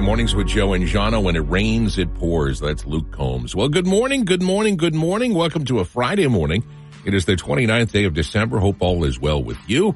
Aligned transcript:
Mornings 0.00 0.34
with 0.34 0.48
Joe 0.48 0.72
and 0.72 0.86
Jahna. 0.86 1.22
When 1.22 1.36
it 1.36 1.40
rains, 1.40 1.98
it 1.98 2.14
pours. 2.14 2.60
That's 2.60 2.86
Luke 2.86 3.10
Combs. 3.12 3.54
Well, 3.54 3.68
good 3.68 3.86
morning, 3.86 4.24
good 4.24 4.42
morning, 4.42 4.76
good 4.76 4.94
morning. 4.94 5.34
Welcome 5.34 5.64
to 5.66 5.80
a 5.80 5.84
Friday 5.84 6.26
morning. 6.26 6.64
It 7.04 7.14
is 7.14 7.26
the 7.26 7.36
29th 7.36 7.92
day 7.92 8.04
of 8.04 8.14
December. 8.14 8.58
Hope 8.58 8.76
all 8.80 9.04
is 9.04 9.20
well 9.20 9.42
with 9.42 9.58
you. 9.66 9.94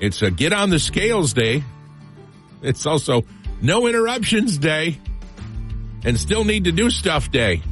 It's 0.00 0.22
a 0.22 0.30
get 0.30 0.52
on 0.52 0.70
the 0.70 0.78
scales 0.78 1.32
day. 1.32 1.64
It's 2.62 2.86
also 2.86 3.24
no 3.60 3.86
interruptions 3.86 4.58
day 4.58 4.98
and 6.04 6.18
still 6.18 6.44
need 6.44 6.64
to 6.64 6.72
do 6.72 6.88
stuff 6.88 7.30
day. 7.30 7.62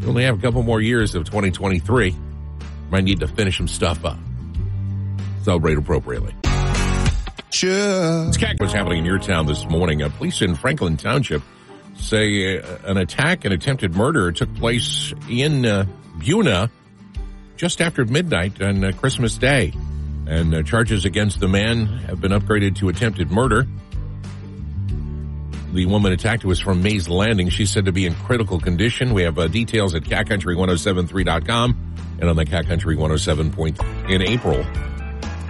We 0.00 0.06
only 0.06 0.24
have 0.24 0.38
a 0.38 0.42
couple 0.42 0.62
more 0.62 0.80
years 0.80 1.14
of 1.14 1.24
2023. 1.24 2.14
Might 2.90 3.04
need 3.04 3.20
to 3.20 3.26
finish 3.26 3.56
some 3.56 3.68
stuff 3.68 4.04
up. 4.04 4.18
Celebrate 5.42 5.78
appropriately. 5.78 6.34
Cat 7.60 8.56
what's 8.58 8.72
happening 8.72 8.98
in 8.98 9.04
your 9.04 9.18
town 9.18 9.46
this 9.46 9.64
morning. 9.66 10.02
Uh, 10.02 10.08
police 10.08 10.42
in 10.42 10.56
Franklin 10.56 10.96
Township 10.96 11.40
say 11.94 12.58
uh, 12.58 12.78
an 12.84 12.96
attack 12.96 13.44
and 13.44 13.54
attempted 13.54 13.94
murder 13.94 14.32
took 14.32 14.52
place 14.56 15.14
in 15.28 15.64
uh, 15.64 15.86
Buena 16.18 16.68
just 17.56 17.80
after 17.80 18.04
midnight 18.04 18.60
on 18.60 18.82
uh, 18.82 18.90
Christmas 18.92 19.38
Day. 19.38 19.72
And 20.26 20.52
uh, 20.52 20.62
charges 20.64 21.04
against 21.04 21.38
the 21.38 21.46
man 21.46 21.86
have 21.86 22.20
been 22.20 22.32
upgraded 22.32 22.76
to 22.78 22.88
attempted 22.88 23.30
murder. 23.30 23.68
The 25.72 25.86
woman 25.86 26.12
attacked 26.12 26.44
was 26.44 26.58
from 26.58 26.82
Mays 26.82 27.08
Landing. 27.08 27.50
She's 27.50 27.70
said 27.70 27.84
to 27.84 27.92
be 27.92 28.04
in 28.04 28.14
critical 28.14 28.58
condition. 28.58 29.14
We 29.14 29.22
have 29.22 29.38
uh, 29.38 29.46
details 29.46 29.94
at 29.94 30.02
catcountry1073.com 30.02 31.94
and 32.20 32.28
on 32.28 32.34
the 32.34 32.46
Cat 32.46 32.66
Country 32.66 32.96
107 32.96 33.52
point 33.52 33.78
in 34.08 34.22
April. 34.22 34.64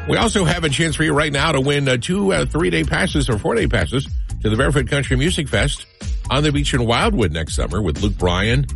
We 0.08 0.18
also 0.18 0.44
have 0.44 0.64
a 0.64 0.68
chance 0.68 0.96
for 0.96 1.02
you 1.02 1.14
right 1.14 1.32
now 1.32 1.52
to 1.52 1.60
win 1.60 1.88
uh, 1.88 1.96
two 1.96 2.32
uh, 2.32 2.44
three-day 2.44 2.84
passes 2.84 3.30
or 3.30 3.38
four-day 3.38 3.68
passes 3.68 4.06
to 4.42 4.50
the 4.50 4.56
Barefoot 4.56 4.88
Country 4.88 5.16
Music 5.16 5.48
Fest 5.48 5.86
on 6.30 6.42
the 6.42 6.52
beach 6.52 6.74
in 6.74 6.84
Wildwood 6.84 7.32
next 7.32 7.54
summer 7.54 7.80
with 7.80 8.02
Luke 8.02 8.18
Bryan, 8.18 8.66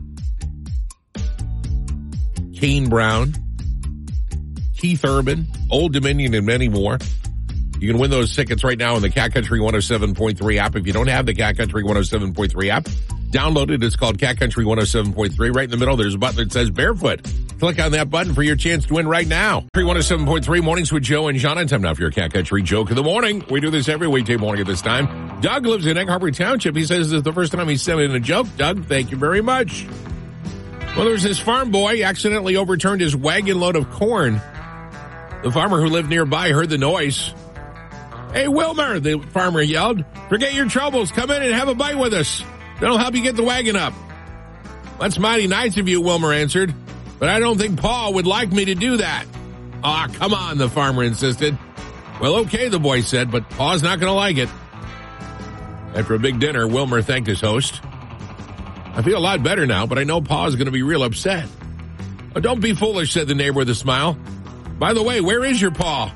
Kane 2.55 2.89
Brown, 2.89 3.35
Keith 4.79 5.05
Urban, 5.05 5.47
Old 5.71 5.93
Dominion, 5.93 6.33
and 6.35 6.47
many 6.47 6.69
more. 6.69 6.99
You 7.79 7.93
can 7.93 8.01
win 8.01 8.11
those 8.11 8.35
tickets 8.35 8.65
right 8.65 8.79
now 8.79 8.97
in 8.97 9.03
the 9.03 9.11
Cat 9.11 9.35
Country 9.35 9.61
107.3 9.61 10.57
app. 10.57 10.77
If 10.77 10.87
you 10.87 10.95
don't 10.95 11.09
have 11.09 11.27
the 11.27 11.35
Cat 11.35 11.59
Country 11.59 11.85
107.3 11.85 12.69
app, 12.71 12.85
download 13.31 13.71
it. 13.71 13.85
It's 13.85 13.97
called 13.97 14.19
Cat 14.19 14.39
Country 14.39 14.65
107.3. 14.65 15.55
Right 15.55 15.65
in 15.65 15.71
the 15.71 15.77
middle, 15.77 15.97
there's 15.97 16.15
a 16.15 16.19
button 16.19 16.37
that 16.39 16.53
says 16.53 16.71
Barefoot. 16.71 17.21
Click 17.59 17.81
on 17.81 17.91
that 17.93 18.09
button 18.09 18.35
for 18.35 18.43
your 18.43 18.55
chance 18.55 18.87
to 18.87 18.95
win 18.95 19.09
right 19.09 19.27
now. 19.27 19.67
107.3 19.75 20.63
mornings 20.63 20.93
with 20.93 21.03
Joe 21.03 21.27
and 21.27 21.41
time 21.41 21.83
now 21.83 21.93
for 21.93 22.03
your 22.03 22.13
Cat 22.13 22.33
Country 22.33 22.63
joke 22.63 22.91
of 22.91 22.97
the 22.97 23.03
morning. 23.03 23.45
We 23.51 23.61
do 23.61 23.71
this 23.71 23.89
every 23.89 24.07
weekday 24.07 24.37
morning 24.37 24.61
at 24.61 24.67
this 24.69 24.81
time. 24.81 25.41
Doug 25.41 25.67
lives 25.67 25.85
in 25.87 25.97
Egg 25.97 26.09
Harbor 26.09 26.31
Township. 26.31 26.77
He 26.77 26.85
says 26.85 27.11
this 27.11 27.17
is 27.17 27.23
the 27.25 27.33
first 27.33 27.53
time 27.53 27.69
he's 27.69 27.83
sent 27.83 28.01
in 28.01 28.15
a 28.15 28.21
joke. 28.21 28.47
Doug, 28.57 28.85
thank 28.87 29.11
you 29.11 29.17
very 29.17 29.41
much. 29.41 29.87
Well, 30.97 31.05
there's 31.05 31.25
this 31.25 31.41
farm 31.41 31.73
boy 31.73 32.05
accidentally 32.05 32.57
overturned 32.57 33.01
his 33.01 33.17
wagon 33.17 33.59
load 33.59 33.75
of 33.75 33.91
corn. 33.91 34.41
The 35.43 35.51
farmer 35.53 35.81
who 35.81 35.89
lived 35.89 36.11
nearby 36.11 36.51
heard 36.51 36.71
the 36.71 36.79
noise. 36.79 37.35
Hey, 38.33 38.47
Wilmer, 38.47 39.01
the 39.01 39.19
farmer 39.33 39.63
yelled, 39.63 40.05
forget 40.29 40.55
your 40.55 40.69
troubles. 40.69 41.11
Come 41.11 41.31
in 41.31 41.43
and 41.43 41.53
have 41.55 41.69
a 41.69 41.75
bite 41.75 41.99
with 41.99 42.15
us. 42.15 42.43
That'll 42.81 42.99
help 42.99 43.17
you 43.17 43.23
get 43.23 43.35
the 43.35 43.43
wagon 43.43 43.75
up. 43.75 43.95
That's 45.01 45.19
mighty 45.19 45.49
nice 45.49 45.77
of 45.77 45.89
you, 45.89 46.01
Wilmer 46.01 46.33
answered, 46.33 46.75
but 47.19 47.29
I 47.29 47.39
don't 47.39 47.59
think 47.59 47.81
Paul 47.81 48.15
would 48.15 48.27
like 48.27 48.53
me 48.53 48.67
to 48.67 48.75
do 48.75 48.99
that. 48.99 49.25
Ah, 49.83 50.09
come 50.13 50.35
on, 50.35 50.59
the 50.59 50.69
farmer 50.69 51.05
insisted. 51.05 51.57
Well, 52.21 52.37
okay, 52.41 52.69
the 52.69 52.81
boy 52.81 53.03
said, 53.03 53.31
but 53.31 53.49
Paul's 53.51 53.83
not 53.83 54.01
going 54.01 54.11
to 54.11 54.15
like 54.15 54.39
it. 54.39 54.49
After 55.95 56.15
a 56.15 56.19
big 56.19 56.41
dinner, 56.41 56.67
Wilmer 56.67 57.01
thanked 57.03 57.29
his 57.29 57.41
host. 57.41 57.81
I 57.85 59.03
feel 59.03 59.19
a 59.19 59.21
lot 59.21 59.43
better 59.43 59.67
now, 59.67 59.87
but 59.87 59.99
I 59.99 60.05
know 60.05 60.21
Paul's 60.21 60.57
going 60.57 60.67
to 60.67 60.73
be 60.73 60.83
real 60.83 61.05
upset. 61.05 61.49
Oh, 62.35 62.41
don't 62.41 62.61
be 62.61 62.75
foolish, 62.75 63.13
said 63.13 63.29
the 63.29 63.35
neighbor 63.35 63.59
with 63.59 63.69
a 63.69 63.75
smile. 63.75 64.19
By 64.79 64.93
the 64.93 65.03
way, 65.03 65.21
where 65.21 65.45
is 65.45 65.61
your 65.63 65.71
paw? 65.71 66.15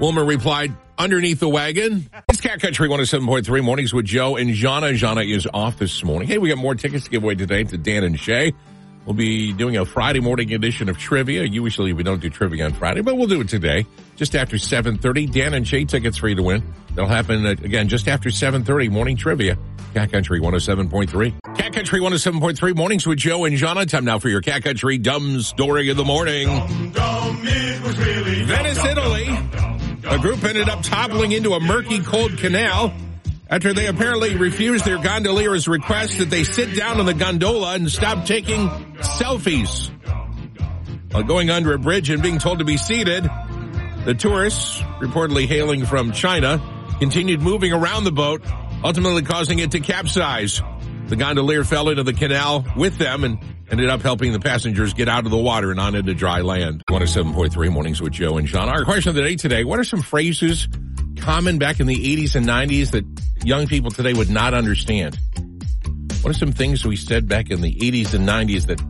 Wilmer 0.00 0.24
replied, 0.24 0.74
underneath 1.00 1.40
the 1.40 1.48
wagon. 1.48 2.10
It's 2.28 2.40
Cat 2.40 2.60
Country 2.60 2.88
107.3 2.88 3.64
mornings 3.64 3.94
with 3.94 4.04
Joe 4.04 4.36
and 4.36 4.50
Jahna. 4.50 4.92
Jahna 4.92 5.24
is 5.28 5.48
off 5.52 5.78
this 5.78 6.04
morning. 6.04 6.28
Hey, 6.28 6.38
we 6.38 6.48
got 6.50 6.58
more 6.58 6.74
tickets 6.74 7.04
to 7.04 7.10
give 7.10 7.22
away 7.22 7.36
today 7.36 7.64
to 7.64 7.78
Dan 7.78 8.04
and 8.04 8.18
Shay. 8.18 8.52
We'll 9.06 9.14
be 9.14 9.52
doing 9.52 9.76
a 9.76 9.84
Friday 9.84 10.20
morning 10.20 10.52
edition 10.52 10.88
of 10.88 10.98
trivia. 10.98 11.44
Usually 11.44 11.92
we 11.92 12.02
don't 12.02 12.20
do 12.20 12.28
trivia 12.28 12.66
on 12.66 12.74
Friday, 12.74 13.00
but 13.00 13.16
we'll 13.16 13.26
do 13.28 13.40
it 13.40 13.48
today. 13.48 13.86
Just 14.16 14.36
after 14.36 14.56
7.30, 14.56 15.32
Dan 15.32 15.54
and 15.54 15.66
Shay 15.66 15.84
tickets 15.84 16.18
for 16.18 16.28
you 16.28 16.34
to 16.34 16.42
win. 16.42 16.62
They'll 16.94 17.06
happen 17.06 17.46
uh, 17.46 17.50
again 17.50 17.88
just 17.88 18.08
after 18.08 18.28
7.30, 18.28 18.90
morning 18.90 19.16
trivia. 19.16 19.56
Cat 19.94 20.12
Country 20.12 20.38
107.3. 20.40 21.56
Cat 21.56 21.72
Country 21.72 22.00
107.3 22.00 22.76
mornings 22.76 23.06
with 23.06 23.18
Joe 23.18 23.44
and 23.46 23.56
Jahna. 23.56 23.88
Time 23.88 24.04
now 24.04 24.18
for 24.18 24.28
your 24.28 24.42
Cat 24.42 24.62
Country 24.62 24.98
dumb 24.98 25.40
story 25.40 25.88
of 25.88 25.96
the 25.96 26.04
morning. 26.04 26.48
Venice, 28.46 28.84
Italy. 28.84 29.28
A 30.08 30.18
group 30.18 30.44
ended 30.44 30.68
up 30.68 30.82
toppling 30.82 31.32
into 31.32 31.54
a 31.54 31.60
murky, 31.60 32.00
cold 32.00 32.36
canal 32.38 32.92
after 33.50 33.72
they 33.72 33.88
apparently 33.88 34.36
refused 34.36 34.84
their 34.84 34.98
gondolier's 34.98 35.66
request 35.66 36.18
that 36.18 36.30
they 36.30 36.44
sit 36.44 36.76
down 36.76 37.00
on 37.00 37.06
the 37.06 37.14
gondola 37.14 37.74
and 37.74 37.90
stop 37.90 38.24
taking 38.24 38.68
selfies. 38.98 39.90
While 41.10 41.24
going 41.24 41.50
under 41.50 41.72
a 41.72 41.78
bridge 41.78 42.08
and 42.10 42.22
being 42.22 42.38
told 42.38 42.60
to 42.60 42.64
be 42.64 42.76
seated, 42.76 43.24
the 44.04 44.14
tourists, 44.14 44.80
reportedly 45.00 45.46
hailing 45.46 45.84
from 45.84 46.12
China, 46.12 46.62
continued 47.00 47.40
moving 47.40 47.72
around 47.72 48.04
the 48.04 48.12
boat, 48.12 48.42
ultimately 48.84 49.22
causing 49.22 49.58
it 49.58 49.72
to 49.72 49.80
capsize. 49.80 50.62
The 51.08 51.16
gondolier 51.16 51.64
fell 51.64 51.88
into 51.88 52.04
the 52.04 52.12
canal 52.12 52.64
with 52.76 52.98
them 52.98 53.24
and 53.24 53.40
ended 53.68 53.88
up 53.88 54.00
helping 54.00 54.30
the 54.30 54.38
passengers 54.38 54.94
get 54.94 55.08
out 55.08 55.24
of 55.24 55.32
the 55.32 55.36
water 55.36 55.72
and 55.72 55.80
onto 55.80 56.14
dry 56.14 56.42
land. 56.42 56.84
107.3 56.88 57.72
Mornings 57.72 58.00
with 58.00 58.12
Joe 58.12 58.38
and 58.38 58.46
Jahna. 58.46 58.68
Our 58.68 58.84
question 58.84 59.10
of 59.10 59.16
the 59.16 59.22
day 59.22 59.34
today, 59.34 59.64
what 59.64 59.80
are 59.80 59.84
some 59.84 60.02
phrases 60.02 60.68
common 61.20 61.58
back 61.58 61.80
in 61.80 61.86
the 61.86 61.96
80s 61.96 62.34
and 62.34 62.46
90s 62.46 62.90
that 62.92 63.04
young 63.44 63.66
people 63.66 63.90
today 63.90 64.12
would 64.12 64.30
not 64.30 64.54
understand? 64.54 65.18
What 66.22 66.30
are 66.30 66.38
some 66.38 66.52
things 66.52 66.84
we 66.84 66.96
said 66.96 67.28
back 67.28 67.50
in 67.50 67.60
the 67.60 67.74
80s 67.74 68.14
and 68.14 68.28
90s 68.28 68.66
that 68.66 68.80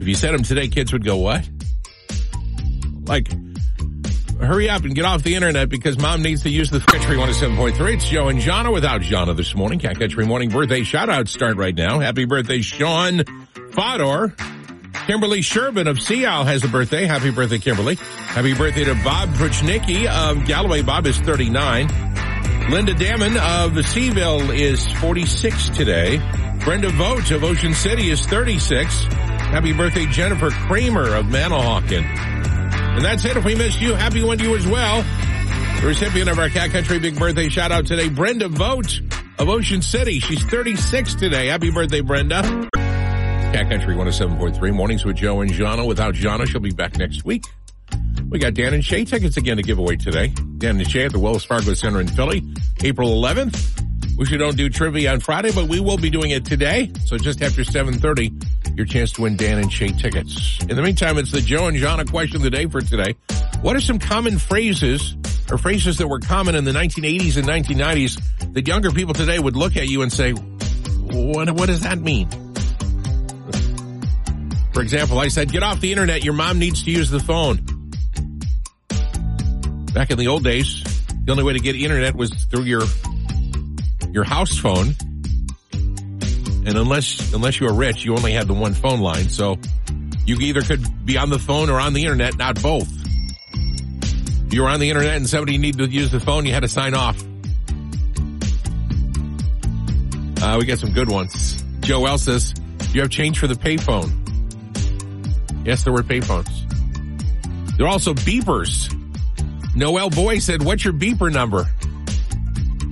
if 0.00 0.08
you 0.08 0.14
said 0.14 0.34
them 0.34 0.42
today, 0.42 0.68
kids 0.68 0.92
would 0.92 1.04
go, 1.04 1.16
what? 1.16 1.48
Like, 3.06 3.28
hurry 4.40 4.68
up 4.68 4.82
and 4.82 4.94
get 4.94 5.04
off 5.04 5.22
the 5.22 5.34
internet 5.34 5.68
because 5.68 5.98
mom 5.98 6.22
needs 6.22 6.42
to 6.42 6.50
use 6.50 6.70
the 6.70 6.80
Country 6.80 7.16
107.3. 7.16 7.94
It's 7.94 8.08
Joe 8.08 8.28
and 8.28 8.40
Jahna 8.40 8.72
without 8.72 9.00
Jahna 9.02 9.36
this 9.36 9.54
morning. 9.54 9.78
Cat 9.78 9.98
Country 9.98 10.26
Morning 10.26 10.50
birthday 10.50 10.82
shout 10.82 11.08
outs 11.08 11.32
start 11.32 11.56
right 11.56 11.74
now. 11.74 12.00
Happy 12.00 12.24
birthday, 12.24 12.60
Sean 12.60 13.24
Fodor. 13.72 14.34
Kimberly 15.06 15.42
Sherman 15.42 15.86
of 15.86 16.00
Sea 16.00 16.24
Isle 16.24 16.44
has 16.44 16.64
a 16.64 16.68
birthday. 16.68 17.04
Happy 17.04 17.30
birthday, 17.30 17.58
Kimberly. 17.58 17.96
Happy 17.96 18.54
birthday 18.54 18.84
to 18.84 18.94
Bob 19.04 19.28
Pruchnicki 19.34 20.06
of 20.06 20.46
Galloway. 20.46 20.80
Bob 20.80 21.06
is 21.06 21.18
39. 21.18 21.88
Linda 22.70 22.94
Damon 22.94 23.36
of 23.36 23.72
Seaville 23.72 24.56
is 24.58 24.90
46 24.92 25.68
today. 25.70 26.16
Brenda 26.64 26.88
Vogt 26.88 27.30
of 27.32 27.44
Ocean 27.44 27.74
City 27.74 28.08
is 28.08 28.24
36. 28.24 29.04
Happy 29.04 29.74
birthday, 29.74 30.06
Jennifer 30.06 30.48
Kramer 30.50 31.14
of 31.14 31.26
Manahawkin. 31.26 32.02
And 32.02 33.04
that's 33.04 33.26
it. 33.26 33.36
If 33.36 33.44
we 33.44 33.54
missed 33.54 33.82
you, 33.82 33.92
happy 33.94 34.22
one 34.22 34.38
to 34.38 34.44
you 34.44 34.56
as 34.56 34.66
well. 34.66 35.02
The 35.82 35.88
recipient 35.88 36.30
of 36.30 36.38
our 36.38 36.48
Cat 36.48 36.70
Country 36.70 36.98
Big 36.98 37.18
Birthday 37.18 37.50
shout 37.50 37.70
out 37.72 37.86
today, 37.86 38.08
Brenda 38.08 38.48
Vogt 38.48 39.02
of 39.38 39.50
Ocean 39.50 39.82
City. 39.82 40.20
She's 40.20 40.42
36 40.44 41.14
today. 41.16 41.48
Happy 41.48 41.70
birthday, 41.70 42.00
Brenda. 42.00 42.63
Country 43.54 43.94
107.3 43.94 44.74
mornings 44.74 45.04
with 45.04 45.14
Joe 45.14 45.40
and 45.40 45.50
Jahna. 45.50 45.86
Without 45.86 46.14
Jahna, 46.14 46.44
she'll 46.46 46.60
be 46.60 46.72
back 46.72 46.98
next 46.98 47.24
week. 47.24 47.44
We 48.28 48.40
got 48.40 48.54
Dan 48.54 48.74
and 48.74 48.84
Shay 48.84 49.04
tickets 49.04 49.36
again 49.36 49.58
to 49.58 49.62
give 49.62 49.78
away 49.78 49.94
today. 49.94 50.32
Dan 50.58 50.76
and 50.80 50.90
Shay 50.90 51.04
at 51.04 51.12
the 51.12 51.20
Wells 51.20 51.44
Fargo 51.44 51.72
Center 51.72 52.00
in 52.00 52.08
Philly, 52.08 52.42
April 52.82 53.10
11th. 53.10 54.16
We 54.18 54.26
should 54.26 54.38
don't 54.38 54.56
do 54.56 54.68
trivia 54.68 55.12
on 55.12 55.20
Friday, 55.20 55.52
but 55.52 55.68
we 55.68 55.78
will 55.78 55.96
be 55.96 56.10
doing 56.10 56.32
it 56.32 56.44
today. 56.44 56.92
So 57.06 57.16
just 57.16 57.42
after 57.42 57.62
7.30, 57.62 58.76
your 58.76 58.86
chance 58.86 59.12
to 59.12 59.22
win 59.22 59.36
Dan 59.36 59.58
and 59.58 59.72
Shay 59.72 59.92
tickets. 59.92 60.60
In 60.62 60.74
the 60.74 60.82
meantime, 60.82 61.16
it's 61.16 61.30
the 61.30 61.40
Joe 61.40 61.68
and 61.68 61.76
Jahna 61.76 62.10
question 62.10 62.38
of 62.38 62.42
the 62.42 62.50
day 62.50 62.66
for 62.66 62.80
today. 62.80 63.14
What 63.62 63.76
are 63.76 63.80
some 63.80 64.00
common 64.00 64.38
phrases 64.38 65.16
or 65.48 65.58
phrases 65.58 65.98
that 65.98 66.08
were 66.08 66.18
common 66.18 66.56
in 66.56 66.64
the 66.64 66.72
1980s 66.72 67.36
and 67.36 67.46
1990s 67.46 68.52
that 68.54 68.66
younger 68.66 68.90
people 68.90 69.14
today 69.14 69.38
would 69.38 69.54
look 69.54 69.76
at 69.76 69.86
you 69.86 70.02
and 70.02 70.12
say, 70.12 70.32
what, 70.32 71.50
what 71.52 71.66
does 71.66 71.82
that 71.82 72.00
mean? 72.00 72.28
For 74.74 74.82
example, 74.82 75.20
I 75.20 75.28
said, 75.28 75.52
get 75.52 75.62
off 75.62 75.80
the 75.80 75.92
internet. 75.92 76.24
Your 76.24 76.34
mom 76.34 76.58
needs 76.58 76.82
to 76.82 76.90
use 76.90 77.08
the 77.08 77.20
phone. 77.20 77.64
Back 79.94 80.10
in 80.10 80.18
the 80.18 80.26
old 80.26 80.42
days, 80.42 80.82
the 81.24 81.30
only 81.30 81.44
way 81.44 81.52
to 81.52 81.60
get 81.60 81.76
internet 81.76 82.16
was 82.16 82.32
through 82.50 82.64
your, 82.64 82.82
your 84.10 84.24
house 84.24 84.58
phone. 84.58 84.96
And 85.72 86.76
unless, 86.76 87.32
unless 87.32 87.60
you 87.60 87.68
were 87.68 87.72
rich, 87.72 88.04
you 88.04 88.16
only 88.16 88.32
had 88.32 88.48
the 88.48 88.54
one 88.54 88.74
phone 88.74 88.98
line. 88.98 89.28
So 89.28 89.58
you 90.26 90.38
either 90.40 90.62
could 90.62 91.06
be 91.06 91.18
on 91.18 91.30
the 91.30 91.38
phone 91.38 91.70
or 91.70 91.78
on 91.78 91.92
the 91.92 92.02
internet, 92.02 92.36
not 92.36 92.60
both. 92.60 92.90
You 94.50 94.62
were 94.62 94.68
on 94.68 94.80
the 94.80 94.90
internet 94.90 95.14
and 95.14 95.28
somebody 95.28 95.56
needed 95.56 95.78
to 95.78 95.88
use 95.88 96.10
the 96.10 96.18
phone, 96.18 96.46
you 96.46 96.52
had 96.52 96.64
to 96.64 96.68
sign 96.68 96.94
off. 96.94 97.22
Uh, 100.42 100.56
we 100.58 100.66
got 100.66 100.80
some 100.80 100.92
good 100.92 101.08
ones. 101.08 101.62
Joe 101.80 102.04
L 102.06 102.18
says, 102.18 102.54
you 102.92 103.02
have 103.02 103.10
change 103.10 103.38
for 103.38 103.46
the 103.46 103.54
payphone. 103.54 104.23
Yes, 105.64 105.84
there 105.84 105.92
were 105.92 106.02
payphones. 106.02 106.50
There 107.76 107.86
are 107.86 107.90
also 107.90 108.14
beepers. 108.14 108.92
Noel 109.74 110.10
Boy 110.10 110.38
said, 110.38 110.62
what's 110.62 110.84
your 110.84 110.92
beeper 110.92 111.32
number? 111.32 111.66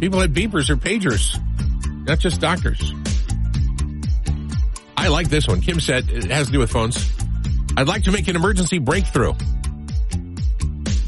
People 0.00 0.20
had 0.20 0.34
beepers 0.34 0.68
or 0.68 0.76
pagers, 0.76 1.38
not 2.06 2.18
just 2.18 2.40
doctors. 2.40 2.92
I 4.96 5.08
like 5.08 5.28
this 5.28 5.46
one. 5.46 5.60
Kim 5.60 5.80
said 5.80 6.10
it 6.10 6.24
has 6.30 6.46
to 6.46 6.52
do 6.52 6.58
with 6.58 6.70
phones. 6.70 7.12
I'd 7.76 7.88
like 7.88 8.04
to 8.04 8.12
make 8.12 8.28
an 8.28 8.36
emergency 8.36 8.78
breakthrough. 8.78 9.34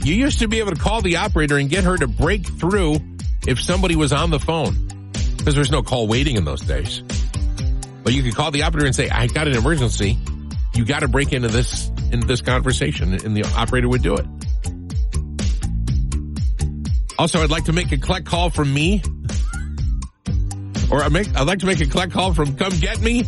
You 0.04 0.14
used 0.14 0.40
to 0.40 0.48
be 0.48 0.58
able 0.58 0.72
to 0.72 0.80
call 0.80 1.00
the 1.00 1.16
operator 1.16 1.56
and 1.56 1.68
get 1.68 1.84
her 1.84 1.96
to 1.96 2.06
break 2.06 2.46
through 2.46 2.96
if 3.46 3.60
somebody 3.60 3.96
was 3.96 4.12
on 4.12 4.30
the 4.30 4.38
phone 4.38 5.12
because 5.38 5.54
there's 5.54 5.70
no 5.70 5.82
call 5.82 6.06
waiting 6.06 6.36
in 6.36 6.44
those 6.44 6.60
days. 6.60 7.02
But 8.02 8.12
you 8.12 8.22
could 8.22 8.34
call 8.34 8.50
the 8.50 8.62
operator 8.62 8.86
and 8.86 8.94
say, 8.94 9.08
I 9.08 9.26
got 9.26 9.48
an 9.48 9.54
emergency. 9.54 10.18
You 10.74 10.84
got 10.84 11.00
to 11.00 11.08
break 11.08 11.32
into 11.32 11.48
this, 11.48 11.88
into 12.10 12.26
this 12.26 12.40
conversation 12.40 13.12
and 13.12 13.36
the 13.36 13.44
operator 13.56 13.88
would 13.88 14.02
do 14.02 14.16
it. 14.16 14.26
Also, 17.18 17.42
I'd 17.42 17.50
like 17.50 17.66
to 17.66 17.72
make 17.72 17.92
a 17.92 17.96
collect 17.96 18.26
call 18.26 18.50
from 18.50 18.74
me 18.74 19.02
or 20.90 21.02
I 21.02 21.08
make, 21.08 21.34
I'd 21.36 21.46
like 21.46 21.60
to 21.60 21.66
make 21.66 21.80
a 21.80 21.86
collect 21.86 22.12
call 22.12 22.34
from 22.34 22.56
come 22.56 22.72
get 22.78 23.00
me. 23.00 23.24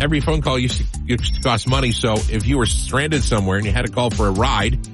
Every 0.00 0.20
phone 0.20 0.42
call 0.42 0.58
used 0.58 0.78
to, 0.78 0.84
used 1.06 1.36
to 1.36 1.40
cost 1.40 1.66
money. 1.68 1.92
So 1.92 2.14
if 2.14 2.46
you 2.46 2.58
were 2.58 2.66
stranded 2.66 3.24
somewhere 3.24 3.56
and 3.56 3.66
you 3.66 3.72
had 3.72 3.86
to 3.86 3.92
call 3.92 4.10
for 4.10 4.26
a 4.26 4.30
ride, 4.30 4.86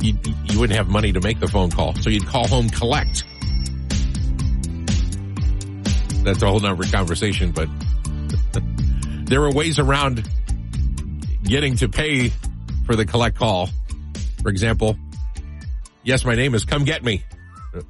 you, 0.00 0.16
you 0.44 0.60
wouldn't 0.60 0.76
have 0.76 0.88
money 0.88 1.12
to 1.12 1.20
make 1.20 1.40
the 1.40 1.48
phone 1.48 1.70
call. 1.70 1.94
So 1.96 2.10
you'd 2.10 2.26
call 2.26 2.46
home 2.46 2.68
collect. 2.68 3.24
That's 6.22 6.42
a 6.42 6.46
whole 6.46 6.60
nother 6.60 6.84
conversation, 6.84 7.52
but 7.52 7.68
there 9.28 9.40
were 9.40 9.50
ways 9.52 9.78
around 9.78 10.28
getting 11.44 11.76
to 11.76 11.88
pay 11.88 12.32
for 12.84 12.96
the 12.96 13.04
collect 13.04 13.36
call. 13.36 13.68
For 14.42 14.48
example, 14.48 14.96
yes, 16.02 16.24
my 16.24 16.34
name 16.34 16.54
is 16.54 16.64
come 16.64 16.84
get 16.84 17.04
me. 17.04 17.24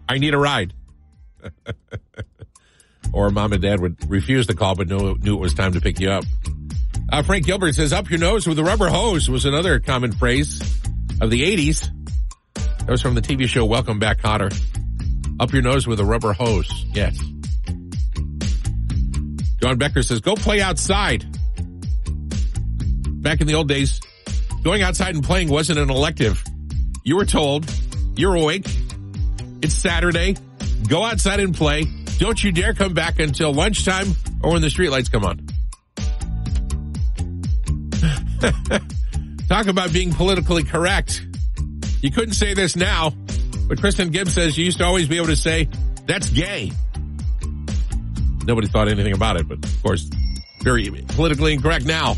I 0.08 0.18
need 0.18 0.34
a 0.34 0.38
ride. 0.38 0.74
or 3.12 3.30
mom 3.30 3.52
and 3.52 3.62
dad 3.62 3.80
would 3.80 4.10
refuse 4.10 4.46
the 4.46 4.54
call, 4.54 4.74
but 4.74 4.88
knew, 4.88 5.16
knew 5.18 5.36
it 5.36 5.40
was 5.40 5.54
time 5.54 5.72
to 5.72 5.80
pick 5.80 6.00
you 6.00 6.10
up. 6.10 6.24
Uh, 7.10 7.22
Frank 7.22 7.46
Gilbert 7.46 7.74
says, 7.74 7.92
up 7.92 8.10
your 8.10 8.18
nose 8.18 8.46
with 8.46 8.58
a 8.58 8.64
rubber 8.64 8.88
hose 8.88 9.30
was 9.30 9.44
another 9.44 9.78
common 9.78 10.12
phrase 10.12 10.60
of 11.20 11.30
the 11.30 11.42
80s. 11.42 11.88
That 12.54 12.88
was 12.88 13.00
from 13.00 13.14
the 13.14 13.22
TV 13.22 13.46
show 13.46 13.64
Welcome 13.64 13.98
Back 13.98 14.18
Kotter. 14.18 14.52
Up 15.40 15.52
your 15.52 15.62
nose 15.62 15.86
with 15.86 16.00
a 16.00 16.04
rubber 16.04 16.32
hose. 16.32 16.84
Yes. 16.92 17.18
John 19.60 19.76
Becker 19.76 20.02
says, 20.02 20.20
go 20.20 20.34
play 20.34 20.60
outside. 20.60 21.24
Back 23.22 23.40
in 23.40 23.46
the 23.46 23.54
old 23.54 23.68
days, 23.68 24.00
going 24.62 24.82
outside 24.82 25.14
and 25.14 25.24
playing 25.24 25.48
wasn't 25.48 25.78
an 25.78 25.90
elective. 25.90 26.42
You 27.04 27.16
were 27.16 27.24
told, 27.24 27.70
you're 28.16 28.34
awake, 28.34 28.66
it's 29.62 29.74
Saturday, 29.74 30.36
go 30.88 31.04
outside 31.04 31.40
and 31.40 31.54
play. 31.54 31.84
Don't 32.18 32.42
you 32.42 32.52
dare 32.52 32.74
come 32.74 32.94
back 32.94 33.18
until 33.18 33.52
lunchtime 33.52 34.14
or 34.42 34.52
when 34.52 34.62
the 34.62 34.68
streetlights 34.68 35.10
come 35.10 35.24
on. 35.24 35.46
Talk 39.48 39.66
about 39.66 39.92
being 39.92 40.12
politically 40.12 40.62
correct. 40.62 41.26
You 42.00 42.12
couldn't 42.12 42.34
say 42.34 42.54
this 42.54 42.76
now, 42.76 43.12
but 43.66 43.80
Kristen 43.80 44.10
Gibbs 44.10 44.34
says 44.34 44.56
you 44.56 44.64
used 44.64 44.78
to 44.78 44.84
always 44.84 45.08
be 45.08 45.16
able 45.16 45.26
to 45.26 45.36
say, 45.36 45.68
that's 46.06 46.30
gay. 46.30 46.70
Nobody 48.48 48.66
thought 48.66 48.88
anything 48.88 49.12
about 49.12 49.36
it, 49.36 49.46
but 49.46 49.62
of 49.62 49.82
course, 49.82 50.08
very 50.62 50.88
politically 51.08 51.52
incorrect 51.52 51.84
now. 51.84 52.16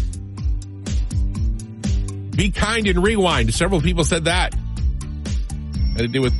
Be 2.37 2.53
kind 2.53 2.87
and 2.87 3.03
rewind. 3.03 3.53
Several 3.53 3.81
people 3.81 4.05
said 4.05 4.27
that. 4.27 4.55
Had 4.55 5.99
to 5.99 6.07
do 6.07 6.23
with 6.23 6.33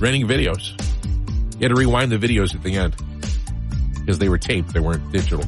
renting 0.00 0.26
videos. 0.26 0.72
You 1.54 1.60
had 1.60 1.68
to 1.68 1.76
rewind 1.76 2.10
the 2.10 2.18
videos 2.18 2.52
at 2.52 2.64
the 2.64 2.74
end 2.74 2.96
because 4.00 4.18
they 4.18 4.28
were 4.28 4.38
taped. 4.38 4.74
They 4.74 4.80
weren't 4.80 5.12
digital. 5.12 5.44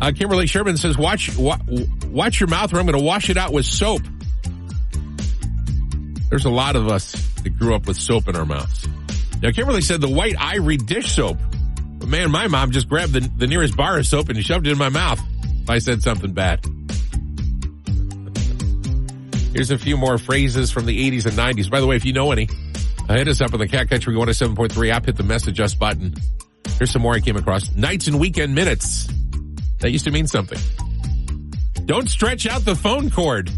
Uh, 0.00 0.12
Kimberly 0.12 0.46
Sherman 0.46 0.76
says, 0.76 0.96
watch, 0.96 1.36
wa- 1.36 1.58
watch 2.06 2.38
your 2.38 2.48
mouth 2.48 2.72
or 2.72 2.78
I'm 2.78 2.86
going 2.86 2.96
to 2.96 3.04
wash 3.04 3.30
it 3.30 3.36
out 3.36 3.52
with 3.52 3.66
soap. 3.66 4.02
There's 6.30 6.44
a 6.44 6.50
lot 6.50 6.76
of 6.76 6.86
us 6.86 7.10
that 7.42 7.58
grew 7.58 7.74
up 7.74 7.88
with 7.88 7.96
soap 7.96 8.28
in 8.28 8.36
our 8.36 8.46
mouths. 8.46 8.86
Now, 9.42 9.50
Kimberly 9.50 9.82
said 9.82 10.00
the 10.00 10.08
white 10.08 10.36
ivory 10.38 10.76
dish 10.76 11.12
soap. 11.12 11.38
But 11.98 12.08
man, 12.08 12.30
my 12.30 12.46
mom 12.46 12.70
just 12.70 12.88
grabbed 12.88 13.12
the, 13.12 13.20
the 13.20 13.46
nearest 13.46 13.76
bar 13.76 13.98
of 13.98 14.06
soap 14.06 14.28
and 14.28 14.42
shoved 14.44 14.66
it 14.66 14.70
in 14.70 14.78
my 14.78 14.88
mouth 14.88 15.20
I 15.68 15.78
said 15.78 16.02
something 16.02 16.32
bad. 16.32 16.64
Here's 19.54 19.70
a 19.70 19.78
few 19.78 19.96
more 19.96 20.18
phrases 20.18 20.70
from 20.70 20.86
the 20.86 21.10
80s 21.10 21.26
and 21.26 21.34
90s. 21.34 21.70
By 21.70 21.80
the 21.80 21.86
way, 21.86 21.96
if 21.96 22.04
you 22.04 22.12
know 22.12 22.32
any, 22.32 22.48
uh, 23.08 23.14
hit 23.14 23.28
us 23.28 23.40
up 23.40 23.52
on 23.52 23.60
the 23.60 23.68
Cat 23.68 23.90
Country 23.90 24.14
107.3 24.14 24.90
app. 24.90 25.06
Hit 25.06 25.16
the 25.16 25.22
message 25.22 25.60
us 25.60 25.74
button. 25.74 26.14
Here's 26.78 26.90
some 26.90 27.02
more 27.02 27.14
I 27.14 27.20
came 27.20 27.36
across. 27.36 27.70
Nights 27.74 28.06
and 28.06 28.18
weekend 28.18 28.54
minutes. 28.54 29.08
That 29.80 29.90
used 29.90 30.04
to 30.06 30.10
mean 30.10 30.26
something. 30.26 30.58
Don't 31.84 32.08
stretch 32.08 32.46
out 32.46 32.64
the 32.64 32.76
phone 32.76 33.10
cord. 33.10 33.50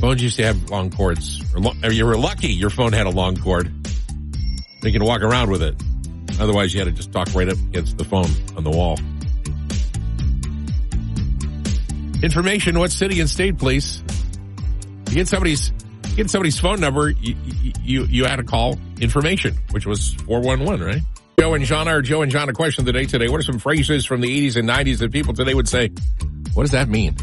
Phones 0.00 0.22
used 0.22 0.36
to 0.36 0.44
have 0.44 0.70
long 0.70 0.90
cords. 0.90 1.42
Or 1.82 1.90
you 1.90 2.06
were 2.06 2.16
lucky 2.16 2.48
your 2.48 2.70
phone 2.70 2.92
had 2.92 3.06
a 3.06 3.10
long 3.10 3.36
cord. 3.36 3.72
You 4.82 4.92
could 4.92 5.02
walk 5.02 5.22
around 5.22 5.50
with 5.50 5.62
it. 5.62 5.74
Otherwise, 6.38 6.74
you 6.74 6.80
had 6.80 6.86
to 6.86 6.92
just 6.92 7.12
talk 7.12 7.34
right 7.34 7.48
up 7.48 7.58
against 7.58 7.98
the 7.98 8.04
phone 8.04 8.28
on 8.56 8.64
the 8.64 8.70
wall. 8.70 8.98
Information, 12.22 12.78
what 12.78 12.92
city 12.92 13.20
and 13.20 13.28
state, 13.28 13.58
please? 13.58 14.02
You 15.08 15.16
get 15.16 15.28
somebody's 15.28 15.72
get 16.16 16.30
somebody's 16.30 16.58
phone 16.58 16.80
number, 16.80 17.10
you, 17.10 17.36
you, 17.82 18.04
you 18.04 18.24
had 18.24 18.36
to 18.36 18.42
call 18.42 18.78
information, 19.00 19.54
which 19.70 19.86
was 19.86 20.14
411, 20.14 20.86
right? 20.86 21.02
Joe 21.38 21.52
and 21.52 21.64
John 21.64 21.88
are 21.88 22.00
Joe 22.00 22.22
and 22.22 22.32
John 22.32 22.48
a 22.48 22.54
question 22.54 22.82
of 22.82 22.86
the 22.86 22.92
day 22.92 23.04
today. 23.04 23.28
What 23.28 23.40
are 23.40 23.42
some 23.42 23.58
phrases 23.58 24.06
from 24.06 24.22
the 24.22 24.48
80s 24.48 24.56
and 24.56 24.66
90s 24.66 24.98
that 24.98 25.12
people 25.12 25.34
today 25.34 25.52
would 25.52 25.68
say, 25.68 25.90
what 26.54 26.62
does 26.62 26.72
that 26.72 26.88
mean? 26.88 27.14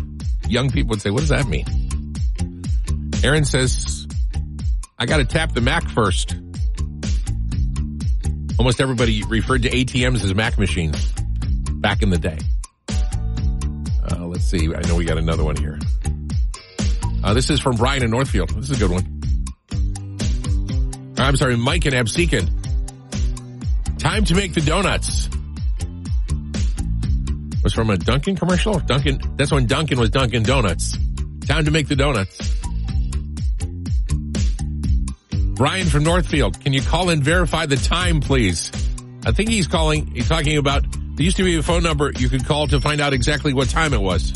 Young 0.47 0.69
people 0.69 0.89
would 0.91 1.01
say, 1.01 1.09
what 1.09 1.21
does 1.21 1.29
that 1.29 1.47
mean? 1.47 1.65
Aaron 3.23 3.45
says, 3.45 4.05
I 4.99 5.05
gotta 5.05 5.25
tap 5.25 5.53
the 5.53 5.61
Mac 5.61 5.87
first. 5.89 6.35
Almost 8.59 8.81
everybody 8.81 9.23
referred 9.23 9.63
to 9.63 9.69
ATMs 9.69 10.23
as 10.23 10.35
Mac 10.35 10.57
machines 10.57 11.11
back 11.75 12.01
in 12.01 12.09
the 12.09 12.17
day. 12.17 12.37
Uh, 14.11 14.27
let's 14.27 14.43
see. 14.43 14.73
I 14.73 14.81
know 14.87 14.95
we 14.95 15.05
got 15.05 15.17
another 15.17 15.43
one 15.43 15.55
here. 15.55 15.79
Uh, 17.23 17.33
this 17.33 17.49
is 17.49 17.59
from 17.61 17.77
Brian 17.77 18.03
in 18.03 18.11
Northfield. 18.11 18.49
This 18.49 18.69
is 18.69 18.81
a 18.81 18.87
good 18.87 18.91
one. 18.91 19.21
I'm 21.17 21.37
sorry, 21.37 21.55
Mike 21.55 21.85
in 21.85 21.93
Absecon. 21.93 22.49
Time 23.99 24.25
to 24.25 24.35
make 24.35 24.53
the 24.53 24.61
donuts. 24.61 25.29
Was 27.63 27.73
from 27.73 27.89
a 27.89 27.97
Dunkin' 27.97 28.35
commercial? 28.35 28.79
Dunkin', 28.79 29.21
that's 29.37 29.51
when 29.51 29.65
Dunkin' 29.65 29.97
was 29.97 30.09
Dunkin' 30.09 30.43
Donuts. 30.43 30.97
Time 31.47 31.63
to 31.63 31.71
make 31.71 31.87
the 31.87 31.95
donuts. 31.95 32.62
Brian 35.55 35.87
from 35.87 36.03
Northfield, 36.03 36.59
can 36.61 36.73
you 36.73 36.81
call 36.81 37.09
and 37.09 37.23
verify 37.23 37.67
the 37.67 37.75
time, 37.75 38.21
please? 38.21 38.71
I 39.23 39.31
think 39.31 39.49
he's 39.49 39.67
calling, 39.67 40.07
he's 40.07 40.27
talking 40.27 40.57
about, 40.57 40.83
there 40.91 41.23
used 41.23 41.37
to 41.37 41.43
be 41.43 41.57
a 41.57 41.63
phone 41.63 41.83
number 41.83 42.11
you 42.11 42.27
could 42.27 42.45
call 42.45 42.67
to 42.67 42.81
find 42.81 42.99
out 42.99 43.13
exactly 43.13 43.53
what 43.53 43.69
time 43.69 43.93
it 43.93 44.01
was. 44.01 44.33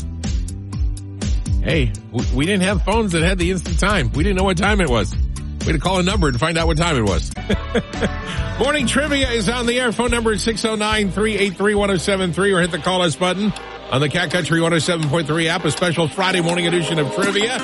Hey, 1.62 1.92
we 2.32 2.46
didn't 2.46 2.62
have 2.62 2.84
phones 2.84 3.12
that 3.12 3.22
had 3.22 3.38
the 3.38 3.50
instant 3.50 3.78
time. 3.80 4.12
We 4.12 4.22
didn't 4.22 4.36
know 4.36 4.44
what 4.44 4.58
time 4.58 4.80
it 4.80 4.88
was. 4.88 5.12
We 5.60 5.66
had 5.66 5.72
to 5.72 5.80
call 5.80 5.98
a 5.98 6.04
number 6.04 6.30
to 6.30 6.38
find 6.38 6.56
out 6.56 6.68
what 6.68 6.78
time 6.78 6.96
it 6.96 7.02
was. 7.02 7.32
Morning 8.60 8.86
trivia 8.86 9.32
is 9.32 9.48
on 9.48 9.66
the 9.66 9.80
air. 9.80 9.90
Phone 9.90 10.12
number 10.12 10.32
is 10.32 10.46
609-383-1073 10.46 12.56
or 12.56 12.60
hit 12.60 12.70
the 12.70 12.78
call 12.78 13.02
us 13.02 13.16
button 13.16 13.52
on 13.90 14.00
the 14.00 14.08
Cat 14.08 14.30
Country 14.30 14.60
107.3 14.60 15.46
app. 15.46 15.64
A 15.64 15.72
special 15.72 16.06
Friday 16.06 16.40
morning 16.40 16.68
edition 16.68 17.00
of 17.00 17.12
trivia. 17.14 17.58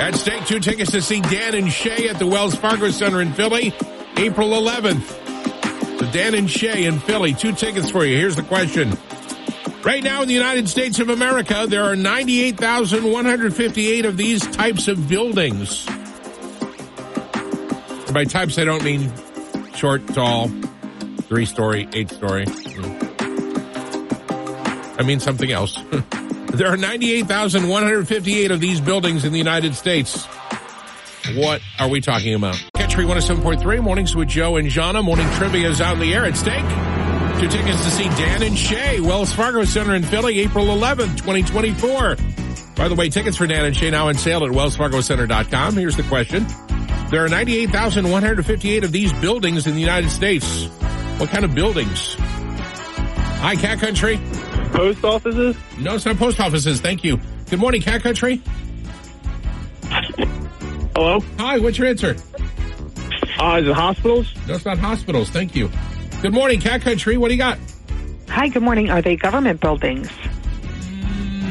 At 0.00 0.14
stake, 0.14 0.46
two 0.46 0.60
tickets 0.60 0.92
to 0.92 1.02
see 1.02 1.20
Dan 1.20 1.54
and 1.54 1.70
Shay 1.70 2.08
at 2.08 2.18
the 2.18 2.24
Wells 2.24 2.54
Fargo 2.54 2.90
Center 2.90 3.20
in 3.20 3.34
Philly, 3.34 3.74
April 4.16 4.48
11th. 4.48 5.98
The 5.98 6.08
Dan 6.10 6.34
and 6.34 6.50
Shay 6.50 6.86
in 6.86 7.00
Philly. 7.00 7.34
Two 7.34 7.52
tickets 7.52 7.90
for 7.90 8.06
you. 8.06 8.16
Here's 8.16 8.34
the 8.34 8.42
question. 8.42 8.96
Right 9.84 10.02
now 10.02 10.22
in 10.22 10.28
the 10.28 10.32
United 10.32 10.70
States 10.70 11.00
of 11.00 11.10
America, 11.10 11.66
there 11.68 11.84
are 11.84 11.96
98,158 11.96 14.06
of 14.06 14.16
these 14.16 14.40
types 14.46 14.88
of 14.88 15.06
buildings. 15.06 15.84
By 18.14 18.24
types, 18.24 18.56
I 18.56 18.64
don't 18.64 18.82
mean 18.82 19.12
short, 19.74 20.06
tall, 20.08 20.48
three 21.28 21.44
story, 21.44 21.86
eight 21.92 22.08
story. 22.08 22.46
I 24.98 25.02
mean 25.04 25.20
something 25.20 25.52
else. 25.52 25.78
there 26.52 26.68
are 26.68 26.76
98,158 26.76 28.50
of 28.50 28.60
these 28.60 28.80
buildings 28.80 29.24
in 29.24 29.32
the 29.32 29.38
United 29.38 29.74
States. 29.74 30.26
What 31.34 31.60
are 31.78 31.88
we 31.88 32.00
talking 32.00 32.34
about? 32.34 32.62
Country 32.76 33.04
107.3, 33.04 33.82
mornings 33.82 34.16
with 34.16 34.28
Joe 34.28 34.56
and 34.56 34.68
Jahna. 34.68 35.02
Morning 35.04 35.28
trivia 35.32 35.68
is 35.68 35.80
out 35.80 35.94
in 35.94 36.00
the 36.00 36.12
air 36.12 36.24
at 36.24 36.36
stake. 36.36 36.64
Two 37.40 37.48
tickets 37.48 37.84
to 37.84 37.90
see 37.90 38.04
Dan 38.04 38.42
and 38.42 38.58
Shay, 38.58 39.00
Wells 39.00 39.32
Fargo 39.32 39.64
Center 39.64 39.94
in 39.94 40.02
Philly, 40.02 40.40
April 40.40 40.66
11th, 40.66 41.16
2024. 41.18 42.16
By 42.76 42.88
the 42.88 42.94
way, 42.94 43.08
tickets 43.08 43.36
for 43.36 43.46
Dan 43.46 43.64
and 43.64 43.76
Shay 43.76 43.90
now 43.90 44.08
on 44.08 44.14
sale 44.14 44.44
at 44.44 44.50
wellsfargocenter.com. 44.50 45.76
Here's 45.76 45.96
the 45.96 46.02
question. 46.04 46.46
There 47.10 47.24
are 47.24 47.28
98,158 47.28 48.84
of 48.84 48.92
these 48.92 49.12
buildings 49.14 49.66
in 49.66 49.74
the 49.74 49.80
United 49.80 50.10
States. 50.10 50.66
What 51.18 51.30
kind 51.30 51.44
of 51.44 51.54
buildings? 51.54 52.16
Hi, 52.18 53.56
Cat 53.56 53.78
Country. 53.78 54.20
Post 54.72 55.04
offices? 55.04 55.56
No, 55.78 55.94
it's 55.94 56.06
not 56.06 56.16
post 56.16 56.40
offices. 56.40 56.80
Thank 56.80 57.04
you. 57.04 57.20
Good 57.48 57.58
morning, 57.58 57.82
Cat 57.82 58.02
Country. 58.02 58.40
Hello? 60.94 61.20
Hi, 61.38 61.58
what's 61.58 61.78
your 61.78 61.88
answer? 61.88 62.16
Uh, 63.38 63.58
is 63.60 63.66
it 63.66 63.74
hospitals? 63.74 64.34
No, 64.46 64.54
it's 64.54 64.64
not 64.64 64.78
hospitals. 64.78 65.30
Thank 65.30 65.54
you. 65.54 65.70
Good 66.22 66.32
morning, 66.32 66.60
Cat 66.60 66.82
Country. 66.82 67.16
What 67.16 67.28
do 67.28 67.34
you 67.34 67.38
got? 67.38 67.58
Hi, 68.28 68.48
good 68.48 68.62
morning. 68.62 68.90
Are 68.90 69.02
they 69.02 69.16
government 69.16 69.60
buildings? 69.60 70.08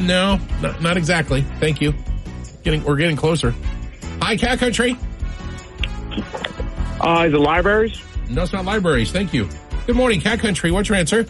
No, 0.01 0.39
not, 0.61 0.81
not 0.81 0.97
exactly. 0.97 1.41
Thank 1.59 1.81
you. 1.81 1.93
Getting, 2.63 2.83
we're 2.83 2.95
getting 2.95 3.15
closer. 3.17 3.53
Hi, 4.21 4.37
Cat 4.37 4.59
Country. 4.59 4.95
Uh, 7.01 7.25
is 7.27 7.33
it 7.33 7.39
libraries? 7.39 8.01
No, 8.29 8.43
it's 8.43 8.53
not 8.53 8.65
libraries. 8.65 9.11
Thank 9.11 9.33
you. 9.33 9.49
Good 9.87 9.95
morning, 9.95 10.21
Cat 10.21 10.39
Country. 10.39 10.71
What's 10.71 10.89
your 10.89 10.97
answer? 10.97 11.25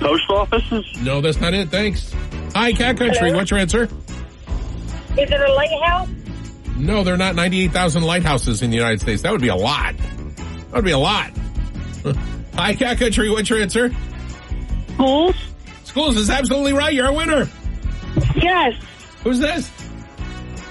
Post 0.00 0.30
offices? 0.30 0.86
No, 1.02 1.20
that's 1.20 1.40
not 1.40 1.54
it. 1.54 1.68
Thanks. 1.68 2.14
Hi, 2.54 2.72
Cat 2.72 2.96
Country. 2.96 3.28
Hello? 3.28 3.36
What's 3.36 3.50
your 3.50 3.60
answer? 3.60 3.84
Is 3.84 5.30
it 5.30 5.40
a 5.40 5.52
lighthouse? 5.52 6.08
No, 6.76 7.04
there 7.04 7.14
are 7.14 7.18
not 7.18 7.34
98,000 7.34 8.02
lighthouses 8.02 8.62
in 8.62 8.70
the 8.70 8.76
United 8.76 9.00
States. 9.00 9.22
That 9.22 9.32
would 9.32 9.42
be 9.42 9.48
a 9.48 9.56
lot. 9.56 9.94
That 9.96 10.72
would 10.72 10.84
be 10.84 10.92
a 10.92 10.98
lot. 10.98 11.30
Hi, 12.54 12.74
Cat 12.74 12.98
Country. 12.98 13.30
What's 13.30 13.50
your 13.50 13.60
answer? 13.60 13.94
Schools? 14.94 15.36
Schools 15.84 16.16
is 16.16 16.30
absolutely 16.30 16.72
right. 16.72 16.92
You're 16.94 17.08
a 17.08 17.12
winner. 17.12 17.48
Yes. 18.34 18.74
Who's 19.22 19.38
this? 19.38 19.70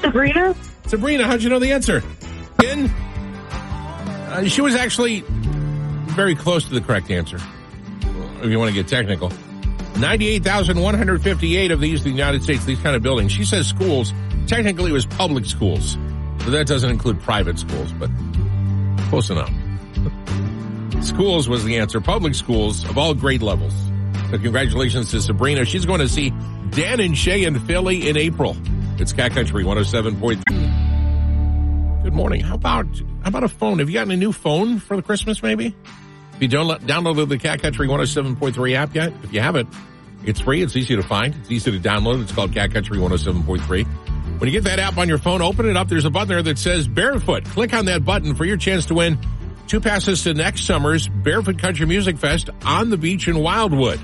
Sabrina? 0.02 0.56
Sabrina, 0.88 1.28
how'd 1.28 1.44
you 1.44 1.50
know 1.50 1.60
the 1.60 1.72
answer? 1.72 2.02
In? 2.64 2.90
Uh, 2.90 4.46
she 4.46 4.62
was 4.62 4.76
actually 4.76 5.24
very 5.28 6.36
close 6.36 6.66
to 6.66 6.74
the 6.74 6.82
correct 6.82 7.12
answer. 7.12 7.40
If 8.42 8.50
you 8.50 8.60
want 8.60 8.70
to 8.70 8.76
get 8.76 8.88
technical. 8.88 9.32
98,158 10.00 11.72
of 11.72 11.82
these 11.82 12.00
in 12.00 12.06
the 12.06 12.12
United 12.12 12.42
States, 12.42 12.64
these 12.64 12.80
kind 12.80 12.96
of 12.96 13.04
buildings. 13.04 13.32
She 13.32 13.44
says 13.44 13.68
schools. 13.68 14.14
Technically 14.48 14.92
it 14.92 14.94
was 14.94 15.06
public 15.06 15.46
schools. 15.46 15.98
So 16.40 16.52
that 16.52 16.68
doesn't 16.68 16.90
include 16.90 17.22
private 17.22 17.60
schools, 17.60 17.92
but 17.94 18.10
close 19.10 19.30
enough. 19.30 19.52
schools 21.04 21.50
was 21.50 21.66
the 21.66 21.78
answer. 21.78 22.00
Public 22.00 22.34
schools 22.34 22.86
of 22.86 22.98
all 22.98 23.14
grade 23.14 23.42
levels. 23.42 23.74
So 24.32 24.38
congratulations 24.38 25.12
to 25.12 25.22
Sabrina. 25.22 25.66
She's 25.66 25.86
going 25.86 26.00
to 26.00 26.08
see 26.08 26.32
Dan 26.70 27.02
and 27.02 27.18
Shay 27.18 27.44
in 27.44 27.60
Philly 27.60 28.10
in 28.10 28.16
April. 28.16 28.56
It's 29.00 29.12
Cat 29.12 29.32
Country 29.32 29.66
107.3. 29.66 32.04
Good 32.04 32.14
morning. 32.14 32.42
How 32.42 32.56
about, 32.56 32.86
how 33.24 33.28
about 33.28 33.44
a 33.44 33.50
phone? 33.50 33.80
Have 33.80 33.90
you 33.90 33.96
gotten 33.96 34.12
a 34.12 34.18
new 34.18 34.32
phone 34.32 34.80
for 34.80 34.96
the 34.96 35.02
Christmas 35.02 35.44
maybe? 35.44 35.76
If 36.40 36.44
you 36.44 36.48
don't 36.48 36.68
let, 36.68 36.80
downloaded 36.84 37.28
the 37.28 37.38
Cat 37.38 37.62
Country 37.62 37.86
107.3 37.90 38.74
app 38.74 38.96
yet, 38.96 39.12
if 39.24 39.34
you 39.34 39.42
haven't, 39.42 39.68
it's 40.24 40.40
free. 40.40 40.62
It's 40.62 40.74
easy 40.74 40.96
to 40.96 41.04
find. 41.04 41.36
It's 41.36 41.52
easy 41.52 41.70
to 41.70 41.80
download. 41.80 42.22
It's 42.22 42.32
called 42.32 42.54
Cat 42.54 42.72
Country 42.72 42.98
107.3. 42.98 43.86
When 44.40 44.48
you 44.48 44.52
get 44.52 44.64
that 44.64 44.80
app 44.80 44.98
on 44.98 45.10
your 45.10 45.18
phone, 45.18 45.42
open 45.42 45.68
it 45.68 45.76
up. 45.76 45.90
There's 45.90 46.06
a 46.06 46.10
button 46.10 46.30
there 46.30 46.42
that 46.42 46.58
says 46.58 46.88
Barefoot. 46.88 47.44
Click 47.44 47.74
on 47.74 47.84
that 47.88 48.06
button 48.06 48.36
for 48.36 48.46
your 48.46 48.56
chance 48.56 48.86
to 48.86 48.94
win 48.94 49.20
two 49.68 49.82
passes 49.82 50.24
to 50.24 50.34
next 50.34 50.64
summer's 50.64 51.10
Barefoot 51.10 51.60
Country 51.60 51.86
Music 51.86 52.18
Fest 52.18 52.50
on 52.64 52.90
the 52.90 52.96
beach 52.96 53.28
in 53.28 53.38
Wildwood. 53.40 54.00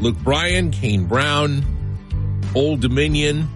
Luke 0.00 0.16
Bryan, 0.20 0.70
Kane 0.70 1.04
Brown, 1.04 1.66
Old 2.54 2.80
Dominion, 2.80 3.46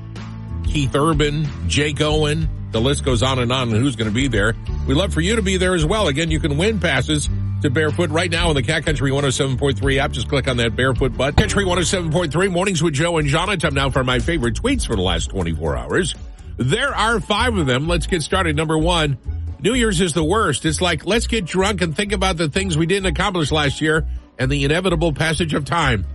Keith 0.65 0.95
Urban, 0.95 1.49
Jake 1.67 2.03
Owen. 2.03 2.51
The 2.71 2.81
list 2.81 3.05
goes 3.05 3.23
on 3.23 3.39
and 3.39 3.51
on 3.51 3.73
and 3.73 3.83
who's 3.83 3.97
going 3.97 4.11
to 4.11 4.15
be 4.15 4.29
there. 4.29 4.55
We'd 4.87 4.95
love 4.95 5.15
for 5.15 5.21
you 5.21 5.37
to 5.37 5.43
be 5.43 5.57
there 5.57 5.75
as 5.75 5.87
well. 5.87 6.09
Again, 6.09 6.31
you 6.31 6.39
can 6.39 6.59
win 6.59 6.79
passes 6.79 7.31
to 7.63 7.71
Barefoot 7.71 8.11
right 8.11 8.31
now 8.31 8.51
in 8.51 8.55
the 8.55 8.63
Cat 8.63 8.85
Country 8.85 9.11
107.3 9.11 9.99
app. 9.99 10.13
Just 10.13 10.29
click 10.29 10.49
on 10.49 10.59
that 10.59 10.77
Barefoot 10.77 11.17
button. 11.17 11.35
Country 11.35 11.65
107.3 11.65 12.53
mornings 12.53 12.83
with 12.83 12.95
Joe 12.95 13.17
and. 13.19 13.29
Time 13.31 13.75
now 13.75 13.91
for 13.91 14.05
my 14.05 14.19
favorite 14.19 14.55
tweets 14.55 14.87
for 14.87 14.97
the 14.97 15.03
last 15.03 15.31
24 15.31 15.77
hours. 15.77 16.15
There 16.57 16.95
are 16.95 17.21
five 17.21 17.57
of 17.57 17.67
them. 17.67 17.89
Let's 17.89 18.07
get 18.07 18.23
started. 18.23 18.57
Number 18.57 18.77
one, 18.77 19.17
New 19.61 19.75
Year's 19.75 20.01
is 20.01 20.13
the 20.13 20.25
worst. 20.25 20.65
It's 20.65 20.81
like, 20.81 21.07
let's 21.07 21.27
get 21.27 21.45
drunk 21.47 21.81
and 21.83 21.97
think 21.97 22.13
about 22.13 22.37
the 22.37 22.49
things 22.49 22.77
we 22.77 22.87
didn't 22.87 23.07
accomplish 23.07 23.51
last 23.51 23.81
year 23.81 24.07
and 24.39 24.51
the 24.51 24.65
inevitable 24.65 25.13
passage 25.13 25.55
of 25.55 25.65
time. 25.65 26.07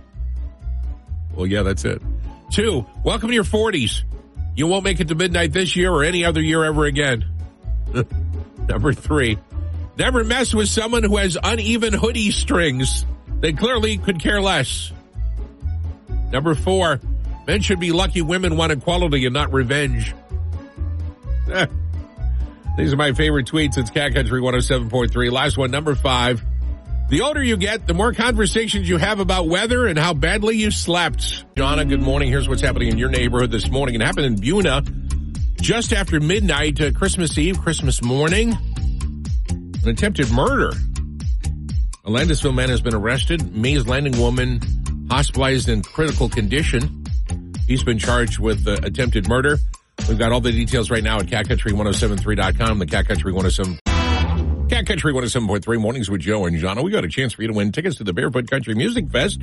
Well, 1.34 1.46
yeah, 1.46 1.62
that's 1.62 1.84
it. 1.84 2.00
Two, 2.50 2.86
welcome 3.02 3.28
to 3.28 3.34
your 3.34 3.44
40s. 3.44 4.04
You 4.56 4.66
won't 4.66 4.84
make 4.84 5.00
it 5.00 5.08
to 5.08 5.14
midnight 5.14 5.52
this 5.52 5.74
year 5.74 5.90
or 5.90 6.04
any 6.04 6.24
other 6.24 6.40
year 6.40 6.64
ever 6.64 6.84
again. 6.84 7.24
Number 8.68 8.92
three, 8.92 9.38
never 9.96 10.24
mess 10.24 10.54
with 10.54 10.68
someone 10.68 11.02
who 11.02 11.16
has 11.16 11.36
uneven 11.42 11.92
hoodie 11.92 12.30
strings. 12.30 13.04
They 13.40 13.52
clearly 13.52 13.98
could 13.98 14.20
care 14.20 14.40
less. 14.40 14.92
Number 16.30 16.54
four, 16.54 17.00
men 17.46 17.60
should 17.60 17.80
be 17.80 17.92
lucky 17.92 18.22
women 18.22 18.56
want 18.56 18.72
equality 18.72 19.24
and 19.26 19.34
not 19.34 19.52
revenge. 19.52 20.14
These 22.76 22.92
are 22.92 22.96
my 22.96 23.12
favorite 23.12 23.46
tweets. 23.46 23.78
It's 23.78 23.90
Cat 23.90 24.14
Country 24.14 24.40
107.3. 24.40 25.30
Last 25.30 25.56
one, 25.56 25.70
number 25.70 25.94
five. 25.94 26.42
The 27.10 27.20
older 27.20 27.42
you 27.42 27.56
get, 27.56 27.86
the 27.86 27.94
more 27.94 28.12
conversations 28.14 28.88
you 28.88 28.96
have 28.96 29.20
about 29.20 29.46
weather 29.46 29.86
and 29.86 29.98
how 29.98 30.14
badly 30.14 30.56
you 30.56 30.70
slept. 30.70 31.44
Donna, 31.54 31.84
good 31.84 32.00
morning. 32.00 32.30
Here's 32.30 32.48
what's 32.48 32.62
happening 32.62 32.88
in 32.88 32.98
your 32.98 33.10
neighborhood 33.10 33.50
this 33.50 33.70
morning. 33.70 33.94
It 33.94 34.00
happened 34.00 34.26
in 34.26 34.36
Buena 34.36 34.82
just 35.60 35.92
after 35.92 36.18
midnight, 36.18 36.80
uh, 36.80 36.92
Christmas 36.92 37.36
Eve, 37.36 37.60
Christmas 37.60 38.02
morning. 38.02 38.56
An 39.50 39.88
attempted 39.88 40.30
murder. 40.30 40.70
A 42.06 42.10
Landisville 42.10 42.54
man 42.54 42.70
has 42.70 42.80
been 42.80 42.94
arrested. 42.94 43.54
Mays 43.54 43.86
Landing 43.86 44.18
woman 44.18 44.60
hospitalized 45.10 45.68
in 45.68 45.82
critical 45.82 46.28
condition. 46.28 47.04
He's 47.66 47.84
been 47.84 47.98
charged 47.98 48.38
with 48.38 48.66
uh, 48.66 48.78
attempted 48.82 49.28
murder. 49.28 49.58
We've 50.08 50.18
got 50.18 50.32
all 50.32 50.40
the 50.40 50.52
details 50.52 50.90
right 50.90 51.04
now 51.04 51.18
at 51.18 51.26
catcountry1073.com, 51.26 52.78
the 52.78 52.86
Cat 52.86 53.06
Country 53.06 53.32
107. 53.32 53.78
Cat 54.74 54.86
Country 54.86 55.12
107.3 55.12 55.80
mornings 55.80 56.10
with 56.10 56.20
Joe 56.20 56.46
and 56.46 56.58
Jahna. 56.58 56.82
We 56.82 56.90
got 56.90 57.04
a 57.04 57.08
chance 57.08 57.32
for 57.32 57.42
you 57.42 57.48
to 57.48 57.54
win 57.54 57.70
tickets 57.70 57.98
to 57.98 58.04
the 58.04 58.12
Barefoot 58.12 58.50
Country 58.50 58.74
Music 58.74 59.08
Fest 59.08 59.40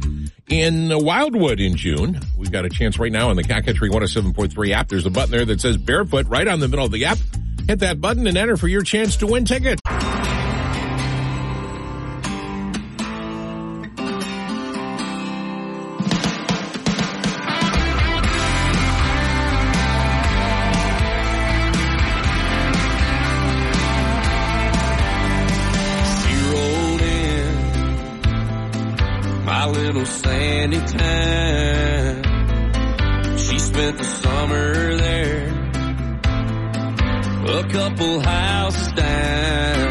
in 0.50 0.91
uh, 0.91 1.00
Wildwood 1.00 1.61
in 1.61 1.77
June. 1.77 2.19
We've 2.38 2.51
got 2.51 2.65
a 2.65 2.69
chance 2.69 3.00
right 3.00 3.13
now 3.13 3.29
on 3.29 3.38
the 3.38 3.43
Cat 3.45 3.65
Country 3.65 3.89
107.3 3.89 4.71
app. 4.71 4.89
There's 4.89 5.05
a 5.05 5.09
button 5.09 5.31
there 5.31 5.45
that 5.45 5.61
says 5.61 5.77
Barefoot 5.77 6.27
right 6.27 6.45
on 6.50 6.59
the 6.59 6.67
middle 6.67 6.83
of 6.83 6.91
the 6.91 7.05
app. 7.05 7.17
Hit 7.65 7.79
that 7.79 8.01
button 8.01 8.27
and 8.27 8.35
enter 8.35 8.57
for 8.57 8.67
your 8.67 8.83
chance 8.83 9.15
to 9.17 9.27
win 9.27 9.45
tickets. 9.45 9.79
The 34.62 34.98
there, 34.98 35.48
a 37.60 37.63
couple 37.70 38.20
houses 38.22 38.91
down. 38.94 39.90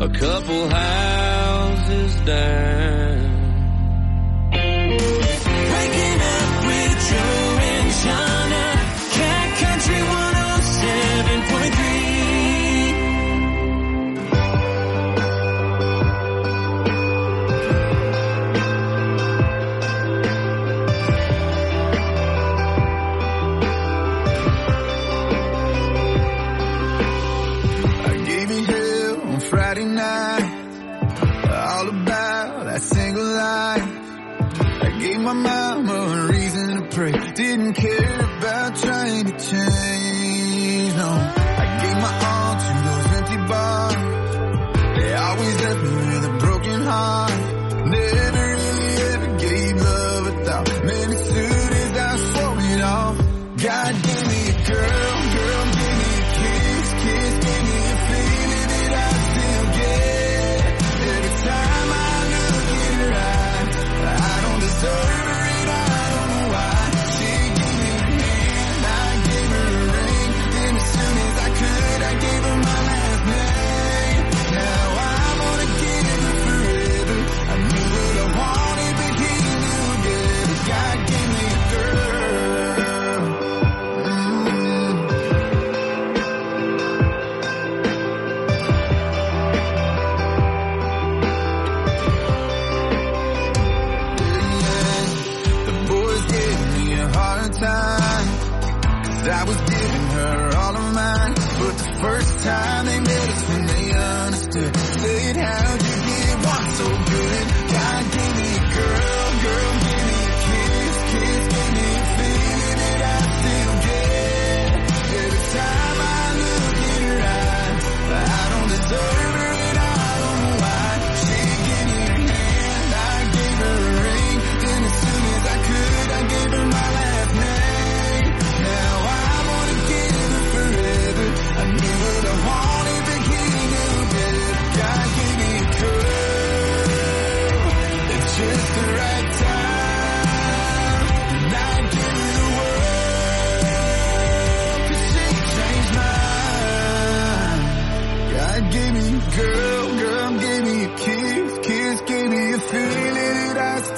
A 0.00 0.08
couple 0.08 0.68
houses 0.68 2.20
down. 2.20 2.87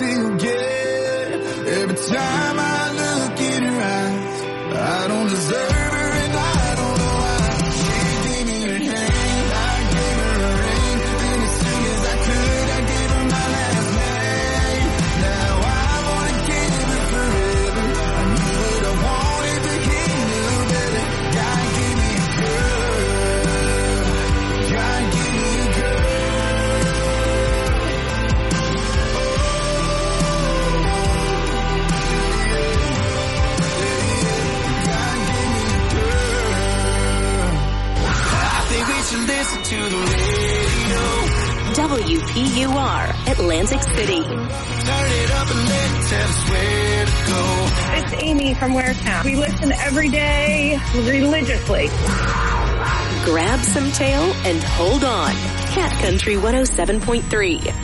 do 0.01 0.07
you 0.07 0.39
get 0.39 1.33
every 1.69 1.95
time 1.95 2.59
I 2.59 2.70
WPUR, 42.21 43.33
Atlantic 43.33 43.83
City. 43.83 44.21
It's 47.97 48.23
Amy 48.23 48.53
from 48.53 48.73
Waretown. 48.73 49.25
We 49.25 49.37
listen 49.37 49.73
every 49.73 50.11
day 50.11 50.79
religiously. 50.95 51.89
Grab 53.25 53.61
some 53.61 53.91
tail 53.93 54.21
and 54.45 54.63
hold 54.63 55.03
on. 55.03 55.33
Cat 55.73 55.99
Country 56.03 56.35
107.3. 56.35 57.80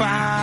five. 0.00 0.39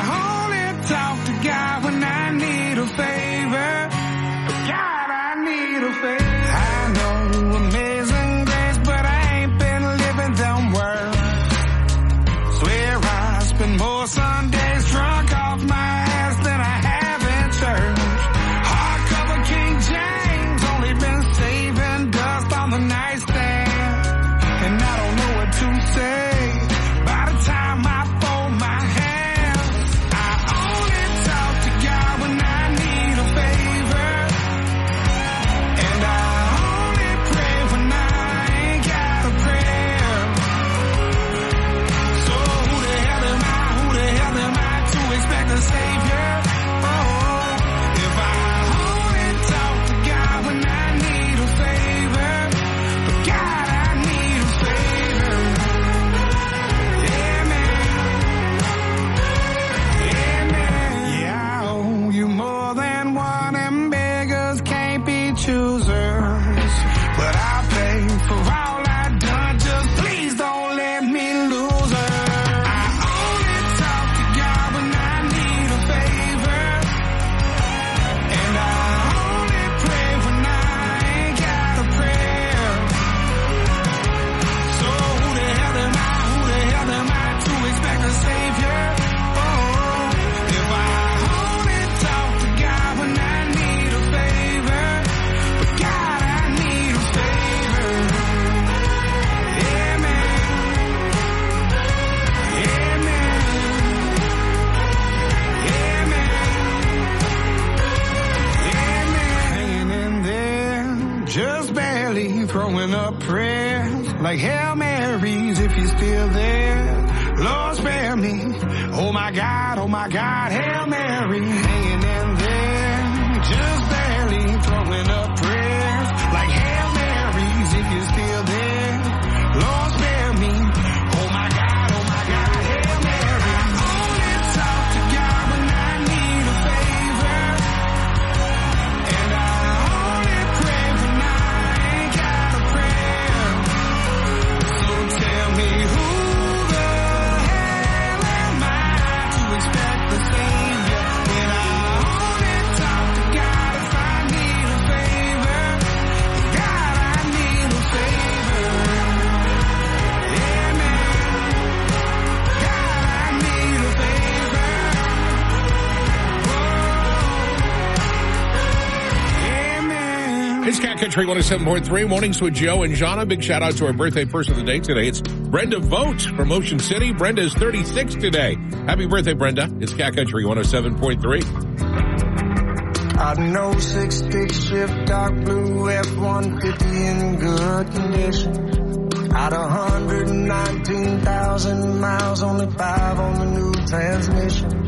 Country 171.17 171.34
107.3. 171.34 172.08
Mornings 172.08 172.39
with 172.39 172.53
Joe 172.53 172.84
and 172.84 172.93
Jahna. 172.93 173.27
Big 173.27 173.41
shout 173.41 173.63
out 173.63 173.75
to 173.77 173.88
our 173.88 173.93
birthday 173.93 174.23
person 174.23 174.53
of 174.53 174.60
the 174.60 174.65
day 174.65 174.80
today. 174.80 175.08
It's 175.08 175.19
Brenda 175.19 175.80
Vogt 175.80 176.21
from 176.36 176.51
Ocean 176.51 176.77
City. 176.77 177.12
Brenda 177.12 177.41
is 177.41 177.56
36 177.56 178.13
today. 178.13 178.56
Happy 178.86 179.08
birthday, 179.08 179.34
Brenda. 179.34 179.67
It's 179.80 179.95
Cat 179.95 180.15
Country 180.15 180.43
107.3. 180.43 183.17
I 183.17 183.34
know 183.51 183.73
six 183.80 184.17
stick 184.17 184.53
shift, 184.53 185.08
dark 185.08 185.34
blue 185.43 185.89
F-150 185.89 186.93
in 186.93 187.39
good 187.39 187.91
condition. 187.91 189.34
Out 189.34 189.53
119,000 189.53 191.99
miles, 191.99 192.43
only 192.43 192.69
five 192.69 193.19
on 193.19 193.39
the 193.39 193.45
new 193.45 193.73
transmission. 193.88 194.86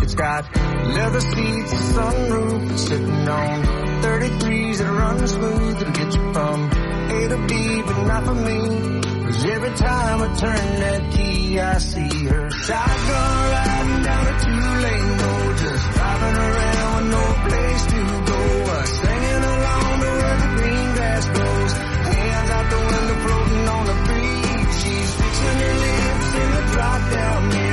It's 0.00 0.14
got 0.14 0.46
leather 0.56 1.20
seats, 1.20 1.74
sunroof, 1.92 2.78
sitting 2.78 3.28
on 3.28 3.87
133s 4.00 4.78
that 4.78 4.92
run 4.92 5.26
smooth 5.26 5.78
that'll 5.78 5.92
get 5.92 6.14
you 6.14 6.32
from 6.32 6.70
A 6.70 7.28
to 7.28 7.46
B, 7.48 7.82
but 7.82 8.02
not 8.06 8.24
for 8.24 8.34
me. 8.34 9.00
Cause 9.26 9.44
every 9.44 9.74
time 9.76 10.22
I 10.22 10.28
turn 10.36 10.80
that 10.82 11.12
key, 11.12 11.58
I 11.58 11.78
see 11.78 12.24
her 12.26 12.50
shotgun 12.50 13.50
riding 13.54 14.02
down 14.04 14.24
a 14.26 14.34
two-lane 14.44 15.10
road, 15.22 15.56
just 15.58 15.84
driving 15.94 16.36
around 16.46 16.94
with 16.96 17.10
no 17.16 17.24
place 17.48 17.84
to 17.92 18.00
go. 18.30 18.40
Singing 19.02 19.44
along 19.54 19.94
to 20.02 20.10
where 20.20 20.38
the 20.42 20.50
green 20.58 20.88
grass 20.96 21.24
grows, 21.34 21.72
hands 21.72 22.50
out 22.56 22.66
the 22.70 22.80
window 22.88 23.18
floating 23.24 23.68
on 23.76 23.84
the 23.90 23.96
breeze. 24.06 24.74
She's 24.80 25.10
fixing 25.20 25.58
her 25.64 25.74
lips 25.84 26.28
in 26.42 26.48
the 26.56 26.62
drop-down 26.72 27.48
mirror. 27.48 27.67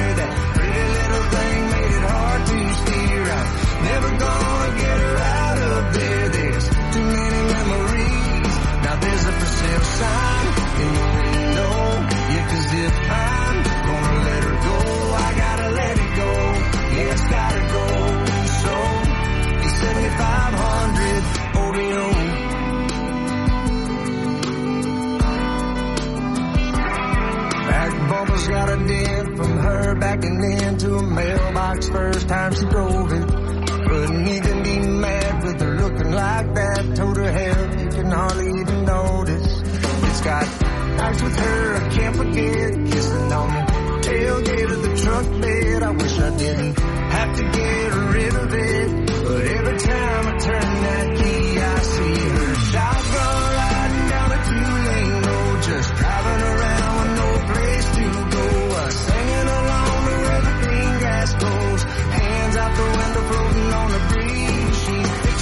Her 30.15 30.21
backing 30.21 30.67
into 30.67 30.95
a 30.95 31.04
mailbox 31.04 31.89
first 31.89 32.28
time 32.28 32.54
she 32.54 32.65
drove 32.65 33.12
it. 33.12 33.28
Couldn't 33.28 34.28
even 34.28 34.63
be 34.63 34.80
mad 34.80 35.43
with 35.43 35.62
her 35.62 35.75
looking 35.75 36.12
like 36.12 36.54
that. 36.56 36.95
Told 36.95 37.17
her 37.17 37.32
hell, 37.32 37.80
you 37.80 37.88
can 37.89 38.12
hardly 38.12 38.47
even 38.62 38.86
notice. 38.86 39.62
It's 39.62 40.21
got 40.21 40.62
nights 40.97 41.21
with 41.21 41.38
her 41.38 41.75
I 41.75 41.89
can't 41.89 42.15
forget. 42.15 42.73
Kissing 42.91 43.32
on 43.34 43.49
the 43.49 44.08
tailgate 44.08 44.71
of 44.71 44.82
the 44.82 44.95
truck 45.04 45.41
bed. 45.41 45.84
I 45.84 45.91
wish 45.91 46.19
I 46.19 46.38
didn't 46.38 46.80
have 46.80 47.38
to 47.38 47.43
get 47.43 47.93
rid 48.13 48.36
of 48.36 48.54
it. 48.54 49.08
But 49.25 49.41
every 49.45 49.78
time 49.78 50.28
I 50.28 50.38
turn 50.38 50.84
that 50.86 51.17
key, 51.17 51.60
I 51.60 51.80
see 51.80 52.30
her 52.30 52.56
shotgun 52.56 53.35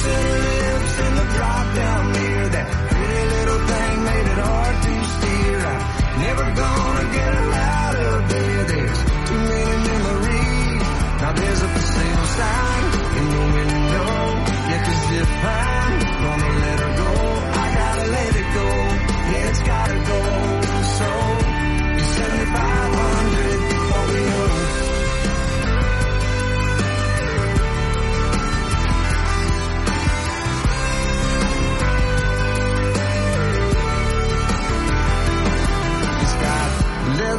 In 0.06 1.16
the 1.16 1.26
mirror. 2.16 2.50
That 2.56 2.68
pretty 2.90 3.24
little 3.36 3.62
thing 3.72 3.96
made 4.04 4.28
it 4.34 4.40
hard 4.48 4.76
to 4.86 4.94
steer. 5.14 5.60
I'm 5.74 6.20
never 6.28 6.46
gonna 6.62 7.06
get 7.18 7.32
her 7.40 7.52
out 7.54 7.96
of 7.96 8.30
there. 8.30 8.64
There's 8.72 9.00
too 9.28 9.42
many 9.52 9.76
memories. 9.90 10.82
Now 11.22 11.32
there's 11.34 11.62
a 11.62 11.70
for 11.74 11.86
sale 11.96 12.26
sign 12.38 12.84
in 13.20 13.28
the 13.36 13.46
window. 13.56 13.84
If 15.16 15.30
I'm 15.46 15.73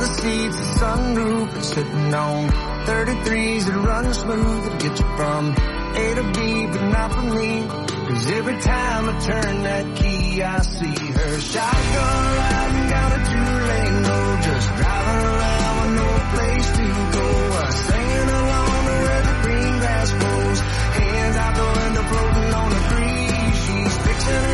leather 0.05 0.21
seats, 0.21 0.57
a 0.57 0.79
sunroof, 0.81 1.55
and 1.55 1.64
sitting 1.64 2.14
on 2.14 2.49
33s 2.87 3.64
that 3.67 3.77
run 3.77 4.14
smooth 4.14 4.64
to 4.64 4.88
get 4.88 4.99
you 4.99 5.07
from 5.17 5.51
A 5.97 6.14
to 6.14 6.23
B, 6.35 6.67
but 6.67 6.88
not 6.88 7.12
for 7.12 7.23
me. 7.23 7.67
Cause 8.09 8.27
every 8.31 8.61
time 8.61 9.09
I 9.09 9.19
turn 9.21 9.62
that 9.62 9.97
key, 9.97 10.43
I 10.43 10.61
see 10.61 11.12
her 11.12 11.40
shotgun 11.40 12.37
riding 12.37 12.88
down 12.90 13.12
a 13.12 13.21
two-lane 13.31 14.03
road, 14.05 14.43
just 14.43 14.69
driving 14.77 15.25
around 15.33 15.77
with 15.81 15.95
no 16.01 16.11
place 16.35 16.69
to 16.79 16.87
go. 17.17 17.27
Uh, 17.55 17.71
singing 17.71 18.31
along 18.40 18.85
to 18.88 18.95
where 19.05 19.23
the 19.29 19.37
green 19.43 19.75
grass 19.81 20.11
grows, 20.12 20.61
hands 21.01 21.37
out 21.37 21.55
the 21.57 21.81
window 21.81 22.03
floating 22.11 22.55
on 22.61 22.69
the 22.71 22.83
breeze. 22.90 23.57
She's 23.64 23.99
fixing 24.05 24.54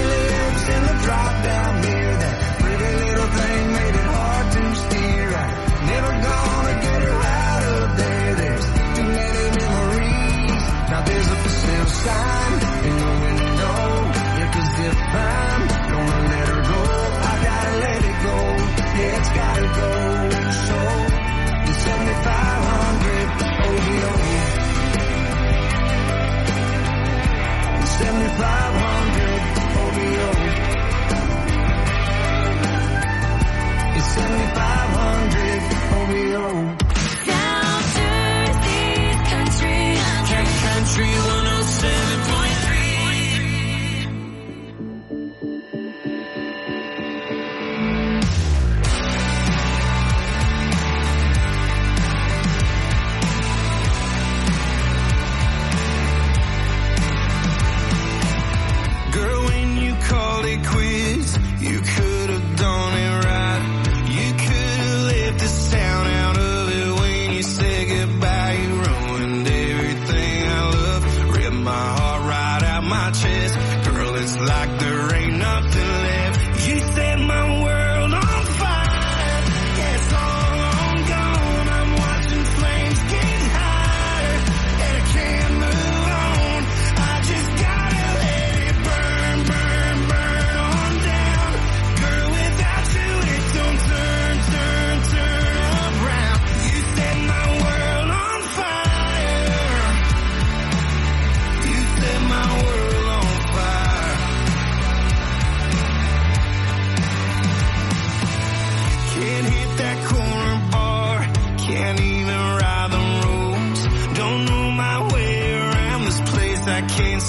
500 28.39 28.90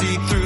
see 0.02 0.18
through 0.18 0.41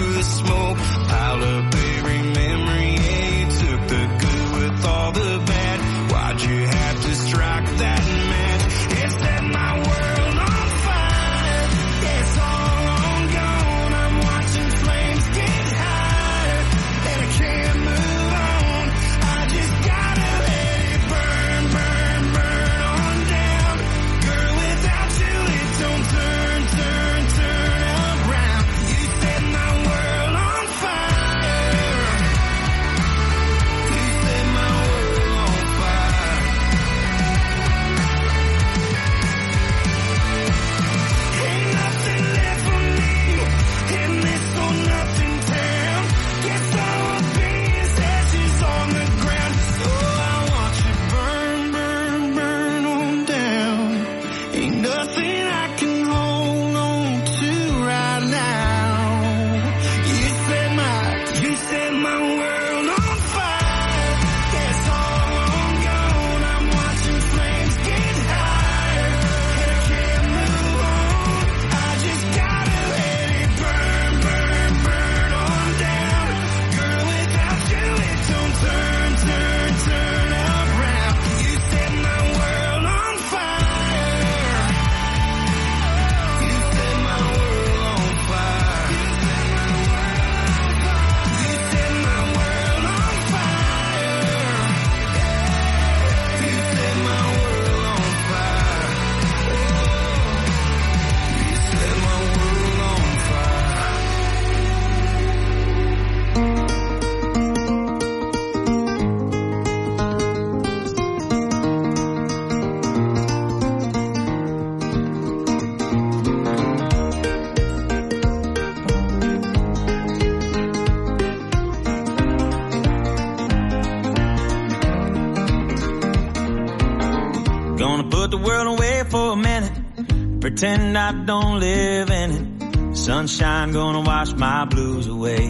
Pretend 130.58 130.98
I 130.98 131.12
don't 131.12 131.60
live 131.60 132.10
in 132.10 132.32
it. 132.32 132.96
Sunshine 132.96 133.74
gonna 133.74 134.00
wash 134.00 134.32
my 134.36 134.64
blues 134.64 135.06
away. 135.06 135.48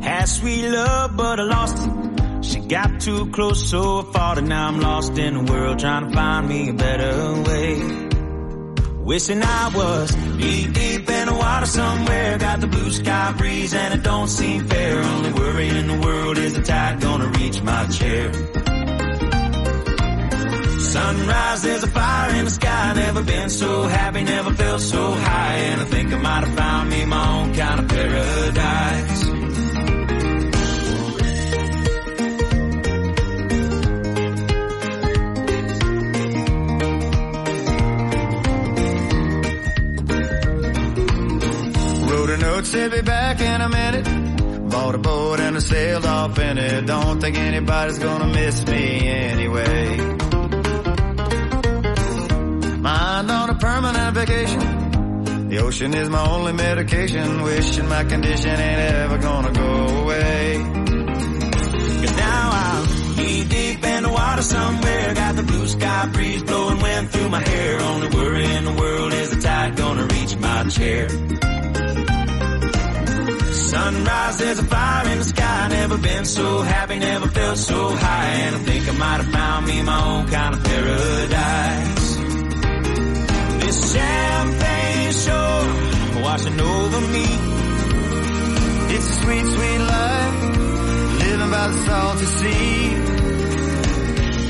Had 0.00 0.24
sweet 0.24 0.70
love, 0.70 1.18
but 1.18 1.38
I 1.38 1.42
lost 1.42 1.76
it. 1.86 2.44
She 2.46 2.60
got 2.60 3.02
too 3.02 3.30
close, 3.30 3.68
so 3.68 4.00
I 4.00 4.12
fought 4.14 4.38
it. 4.38 4.44
Now 4.44 4.68
I'm 4.68 4.80
lost 4.80 5.18
in 5.18 5.34
the 5.34 5.52
world, 5.52 5.80
trying 5.80 6.08
to 6.08 6.14
find 6.16 6.48
me 6.48 6.70
a 6.70 6.72
better 6.72 7.42
way. 7.42 7.74
Wishing 9.04 9.42
I 9.42 9.70
was 9.76 10.16
knee 10.16 10.66
deep 10.66 11.10
in 11.10 11.26
the 11.26 11.34
water 11.34 11.66
somewhere. 11.66 12.38
Got 12.38 12.62
the 12.62 12.68
blue 12.68 12.90
sky 12.90 13.34
breeze 13.36 13.74
and 13.74 13.92
it 13.92 14.02
don't 14.02 14.28
seem 14.28 14.66
fair. 14.66 14.98
Only 15.02 15.32
worry 15.34 15.68
in 15.68 15.86
the 15.86 16.00
world 16.06 16.38
is 16.38 16.54
the 16.54 16.62
tide 16.62 17.02
gonna 17.02 17.28
reach 17.38 17.60
my 17.60 17.86
chair. 17.88 18.32
Sunrise, 20.88 21.62
there's 21.62 21.82
a 21.82 21.86
fire 21.88 22.34
in 22.36 22.44
the 22.46 22.50
sky. 22.50 22.92
Never 22.94 23.22
been 23.22 23.50
so 23.50 23.82
happy, 23.82 24.24
never 24.24 24.54
felt 24.54 24.80
so 24.80 25.12
high. 25.12 25.54
And 25.54 25.80
I 25.82 25.84
think 25.84 26.12
I 26.14 26.16
might 26.16 26.44
have 26.46 26.56
found 26.56 26.88
me 26.88 27.04
my 27.04 27.28
own 27.36 27.54
kind 27.54 27.80
of 27.80 27.88
paradise. 27.88 29.24
Wrote 42.10 42.30
a 42.30 42.36
note, 42.38 42.66
said 42.66 42.90
be 42.92 43.02
back 43.02 43.40
in 43.42 43.60
a 43.60 43.68
minute. 43.68 44.70
Bought 44.70 44.94
a 44.94 44.98
boat 44.98 45.40
and 45.40 45.56
I 45.56 45.60
sailed 45.60 46.06
off 46.06 46.38
in 46.38 46.56
it. 46.56 46.86
Don't 46.86 47.20
think 47.20 47.36
anybody's 47.36 47.98
gonna 47.98 48.28
miss 48.28 48.66
me 48.66 49.08
anyway. 49.08 50.18
Mind 52.98 53.30
on 53.30 53.48
a 53.48 53.54
permanent 53.54 54.12
vacation. 54.16 55.48
The 55.50 55.58
ocean 55.58 55.94
is 55.94 56.08
my 56.08 56.24
only 56.34 56.52
medication. 56.52 57.42
Wishing 57.42 57.88
my 57.88 58.02
condition 58.02 58.50
ain't 58.50 58.80
ever 58.96 59.18
gonna 59.18 59.52
go 59.52 59.72
away. 60.02 60.58
Cause 62.00 62.16
now 62.26 62.44
I'm 62.64 63.16
knee 63.16 63.44
deep 63.44 63.84
in 63.84 64.02
the 64.02 64.12
water 64.20 64.42
somewhere. 64.42 65.14
Got 65.14 65.36
the 65.36 65.44
blue 65.44 65.68
sky 65.68 66.06
breeze 66.12 66.42
blowing 66.42 66.80
wind 66.82 67.10
through 67.12 67.28
my 67.28 67.42
hair. 67.48 67.80
Only 67.80 68.08
worry 68.16 68.46
in 68.56 68.64
the 68.64 68.74
world 68.82 69.12
is 69.12 69.30
the 69.30 69.40
tide 69.46 69.76
gonna 69.76 70.06
reach 70.14 70.36
my 70.36 70.60
chair. 70.68 71.08
Sunrise, 73.72 74.38
there's 74.38 74.58
a 74.58 74.64
fire 74.64 75.08
in 75.12 75.18
the 75.18 75.28
sky. 75.36 75.68
Never 75.70 75.98
been 75.98 76.24
so 76.24 76.62
happy, 76.62 76.98
never 76.98 77.28
felt 77.28 77.58
so 77.58 77.80
high. 77.94 78.30
And 78.44 78.56
I 78.56 78.58
think 78.58 78.88
I 78.88 78.92
might 79.04 79.20
have 79.22 79.32
found 79.38 79.66
me 79.68 79.82
my 79.82 80.00
own 80.10 80.26
kind 80.28 80.54
of 80.56 80.64
paradise. 80.64 81.77
Sea. 92.26 92.94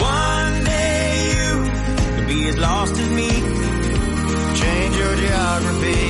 One 0.00 0.64
day 0.64 1.30
you 1.34 1.70
could 2.16 2.28
be 2.28 2.48
as 2.48 2.58
lost 2.58 2.92
as 2.98 3.10
me. 3.10 3.30
Change 4.60 4.96
your 4.96 5.16
geography. 5.16 6.04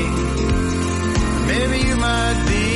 Maybe 1.50 1.78
you 1.88 1.96
might 1.96 2.44
be. 2.48 2.66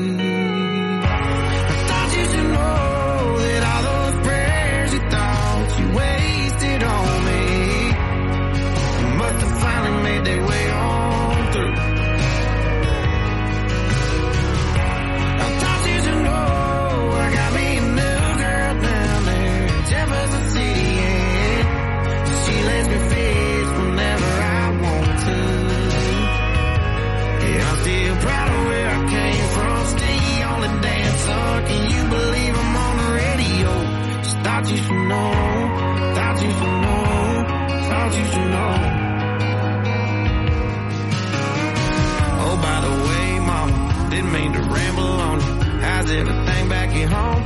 Everything 46.19 46.69
back 46.69 46.89
at 46.89 47.09
home? 47.09 47.43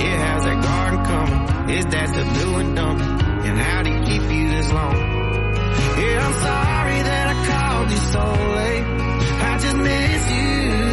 Yeah, 0.00 0.16
how's 0.26 0.44
that 0.44 0.62
garden 0.62 1.04
coming? 1.04 1.76
Is 1.78 1.86
that 1.86 2.08
still 2.08 2.34
doing 2.44 2.74
dumping? 2.74 3.06
And 3.46 3.58
how'd 3.58 3.86
he 3.86 3.92
keep 4.04 4.22
you 4.30 4.48
this 4.50 4.72
long? 4.72 4.94
Yeah, 4.94 6.26
I'm 6.26 6.34
sorry 6.48 6.98
that 7.08 7.24
I 7.32 7.36
called 7.50 7.90
you 7.90 8.00
so 8.14 8.24
late. 8.58 8.84
I 9.48 9.58
just 9.58 9.76
miss 9.76 10.30
you, 10.30 10.83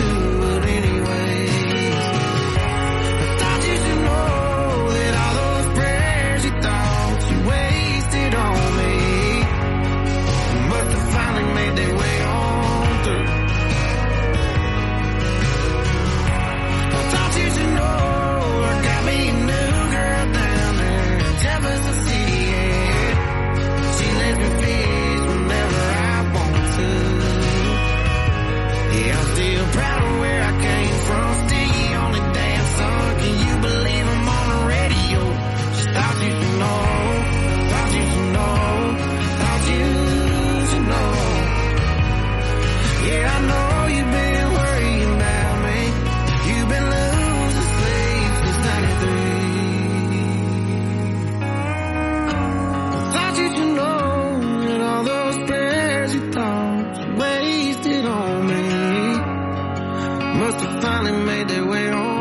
finally 60.82 61.26
made 61.26 61.48
their 61.48 61.66
way 61.66 61.88
home. 61.88 62.21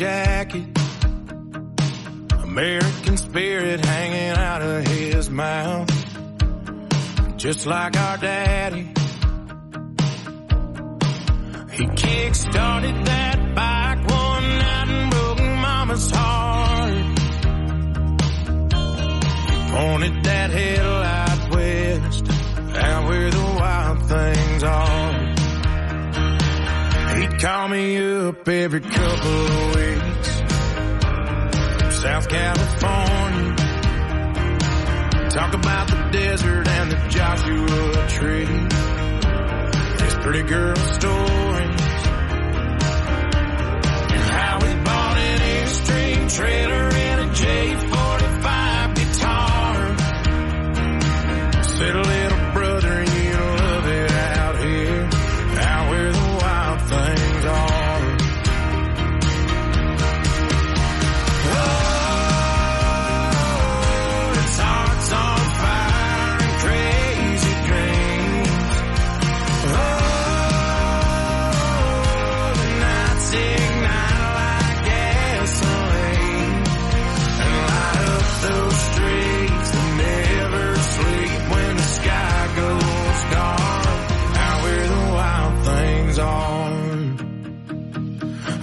Jacket. 0.00 0.64
American 2.42 3.18
spirit 3.18 3.84
hanging 3.84 4.30
out 4.30 4.62
of 4.62 4.86
his 4.86 5.28
mouth. 5.28 5.90
Just 7.36 7.66
like 7.66 7.94
our 7.98 8.16
daddy. 8.16 8.94
He 11.72 11.86
kick-started 11.86 13.04
that 13.04 13.54
bike 13.54 13.98
one 14.08 14.48
night 14.64 14.88
and 14.88 15.10
broke 15.10 15.38
mama's 15.38 16.10
heart. 16.10 16.92
He 19.50 19.70
pointed 19.76 20.24
that 20.24 20.50
headlight 20.50 20.99
call 27.40 27.68
me 27.68 27.96
up 27.96 28.46
every 28.46 28.80
couple 28.80 29.46
of 29.46 29.74
weeks 29.74 30.28
South 32.02 32.28
California. 32.28 33.56
Talk 35.30 35.54
about 35.54 35.88
the 35.88 36.08
desert 36.12 36.68
and 36.68 36.90
the 36.90 36.96
Joshua 37.08 38.08
tree. 38.08 38.44
His 40.04 40.14
pretty 40.16 40.42
girl. 40.42 40.76
And 44.12 44.30
how 44.30 44.60
he 44.60 44.74
bought 44.84 45.16
an 45.16 45.40
Airstream 45.40 46.36
trailer 46.36 46.90
and 46.92 47.20
a 47.20 47.26
J45 47.32 48.94
guitar. 48.96 49.96
Said, 51.64 51.96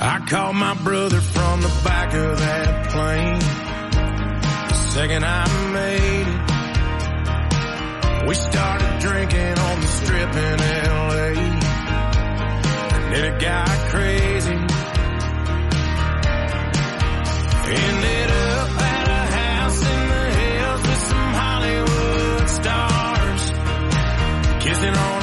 I 0.10 0.20
called 0.22 0.56
my 0.56 0.74
brother 0.74 1.20
from 1.20 1.62
the 1.62 1.82
back 1.84 2.14
of 2.14 2.40
that 2.40 2.90
plane. 2.92 3.40
The 4.70 4.74
second 4.94 5.26
I 5.26 5.46
made 5.74 6.28
it, 8.24 8.28
we 8.30 8.34
started 8.36 9.00
drinking 9.02 9.60
on 9.60 9.82
the 9.82 9.88
strip 9.88 10.34
in 10.34 10.60
LA. 10.60 11.34
And 12.96 13.14
then 13.14 13.24
it 13.34 13.42
got 13.42 13.90
crazy. 13.90 14.58
Ended 17.70 18.30
up 18.32 18.70
at 18.80 19.08
a 19.10 19.24
house 19.36 19.82
in 19.82 20.08
the 20.14 20.26
hills 20.40 20.82
with 20.88 21.02
some 21.12 21.34
Hollywood 21.44 22.48
stars. 22.50 23.44
Kissing 24.64 24.96
on 24.96 25.17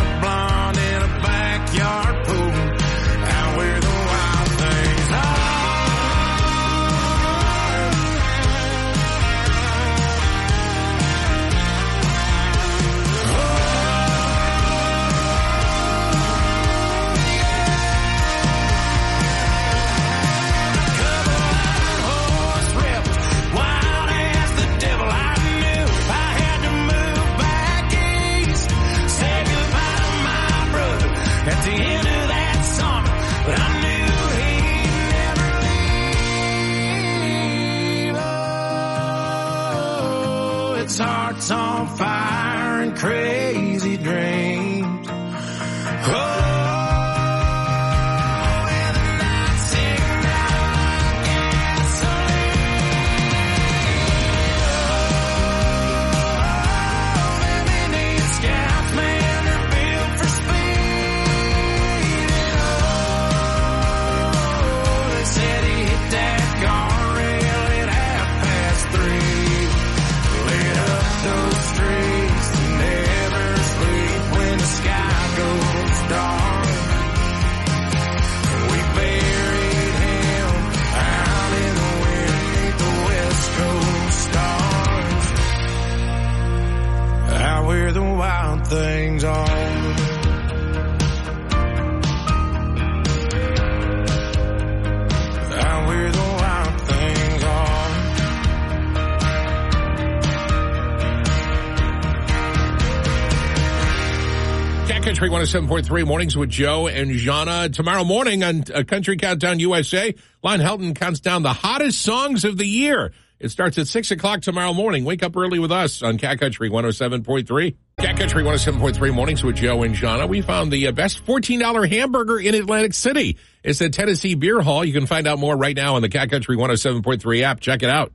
107.3 105.34 106.06
mornings 106.06 106.36
with 106.36 106.48
Joe 106.48 106.86
and 106.86 107.10
Jahna. 107.10 107.68
Tomorrow 107.72 108.04
morning 108.04 108.44
on 108.44 108.62
uh, 108.72 108.84
Country 108.84 109.16
Countdown 109.16 109.58
USA, 109.58 110.14
Lon 110.44 110.60
Helton 110.60 110.94
counts 110.94 111.18
down 111.18 111.42
the 111.42 111.52
hottest 111.52 112.00
songs 112.02 112.44
of 112.44 112.56
the 112.56 112.64
year. 112.64 113.12
It 113.40 113.48
starts 113.48 113.76
at 113.78 113.88
6 113.88 114.12
o'clock 114.12 114.42
tomorrow 114.42 114.72
morning. 114.72 115.04
Wake 115.04 115.24
up 115.24 115.36
early 115.36 115.58
with 115.58 115.72
us 115.72 116.04
on 116.04 116.18
Cat 116.18 116.38
Country 116.38 116.70
107.3. 116.70 117.74
Cat 117.98 118.16
Country 118.16 118.44
107.3 118.44 119.12
mornings 119.12 119.42
with 119.42 119.56
Joe 119.56 119.82
and 119.82 119.96
Jahna. 119.96 120.28
We 120.28 120.40
found 120.40 120.70
the 120.70 120.86
uh, 120.86 120.92
best 120.92 121.26
$14 121.26 121.90
hamburger 121.90 122.38
in 122.38 122.54
Atlantic 122.54 122.94
City. 122.94 123.36
It's 123.64 123.82
at 123.82 123.92
Tennessee 123.92 124.36
Beer 124.36 124.60
Hall. 124.60 124.84
You 124.84 124.92
can 124.92 125.06
find 125.06 125.26
out 125.26 125.40
more 125.40 125.56
right 125.56 125.74
now 125.74 125.96
on 125.96 126.02
the 126.02 126.08
Cat 126.08 126.30
Country 126.30 126.56
107.3 126.56 127.42
app. 127.42 127.58
Check 127.58 127.82
it 127.82 127.90
out. 127.90 128.12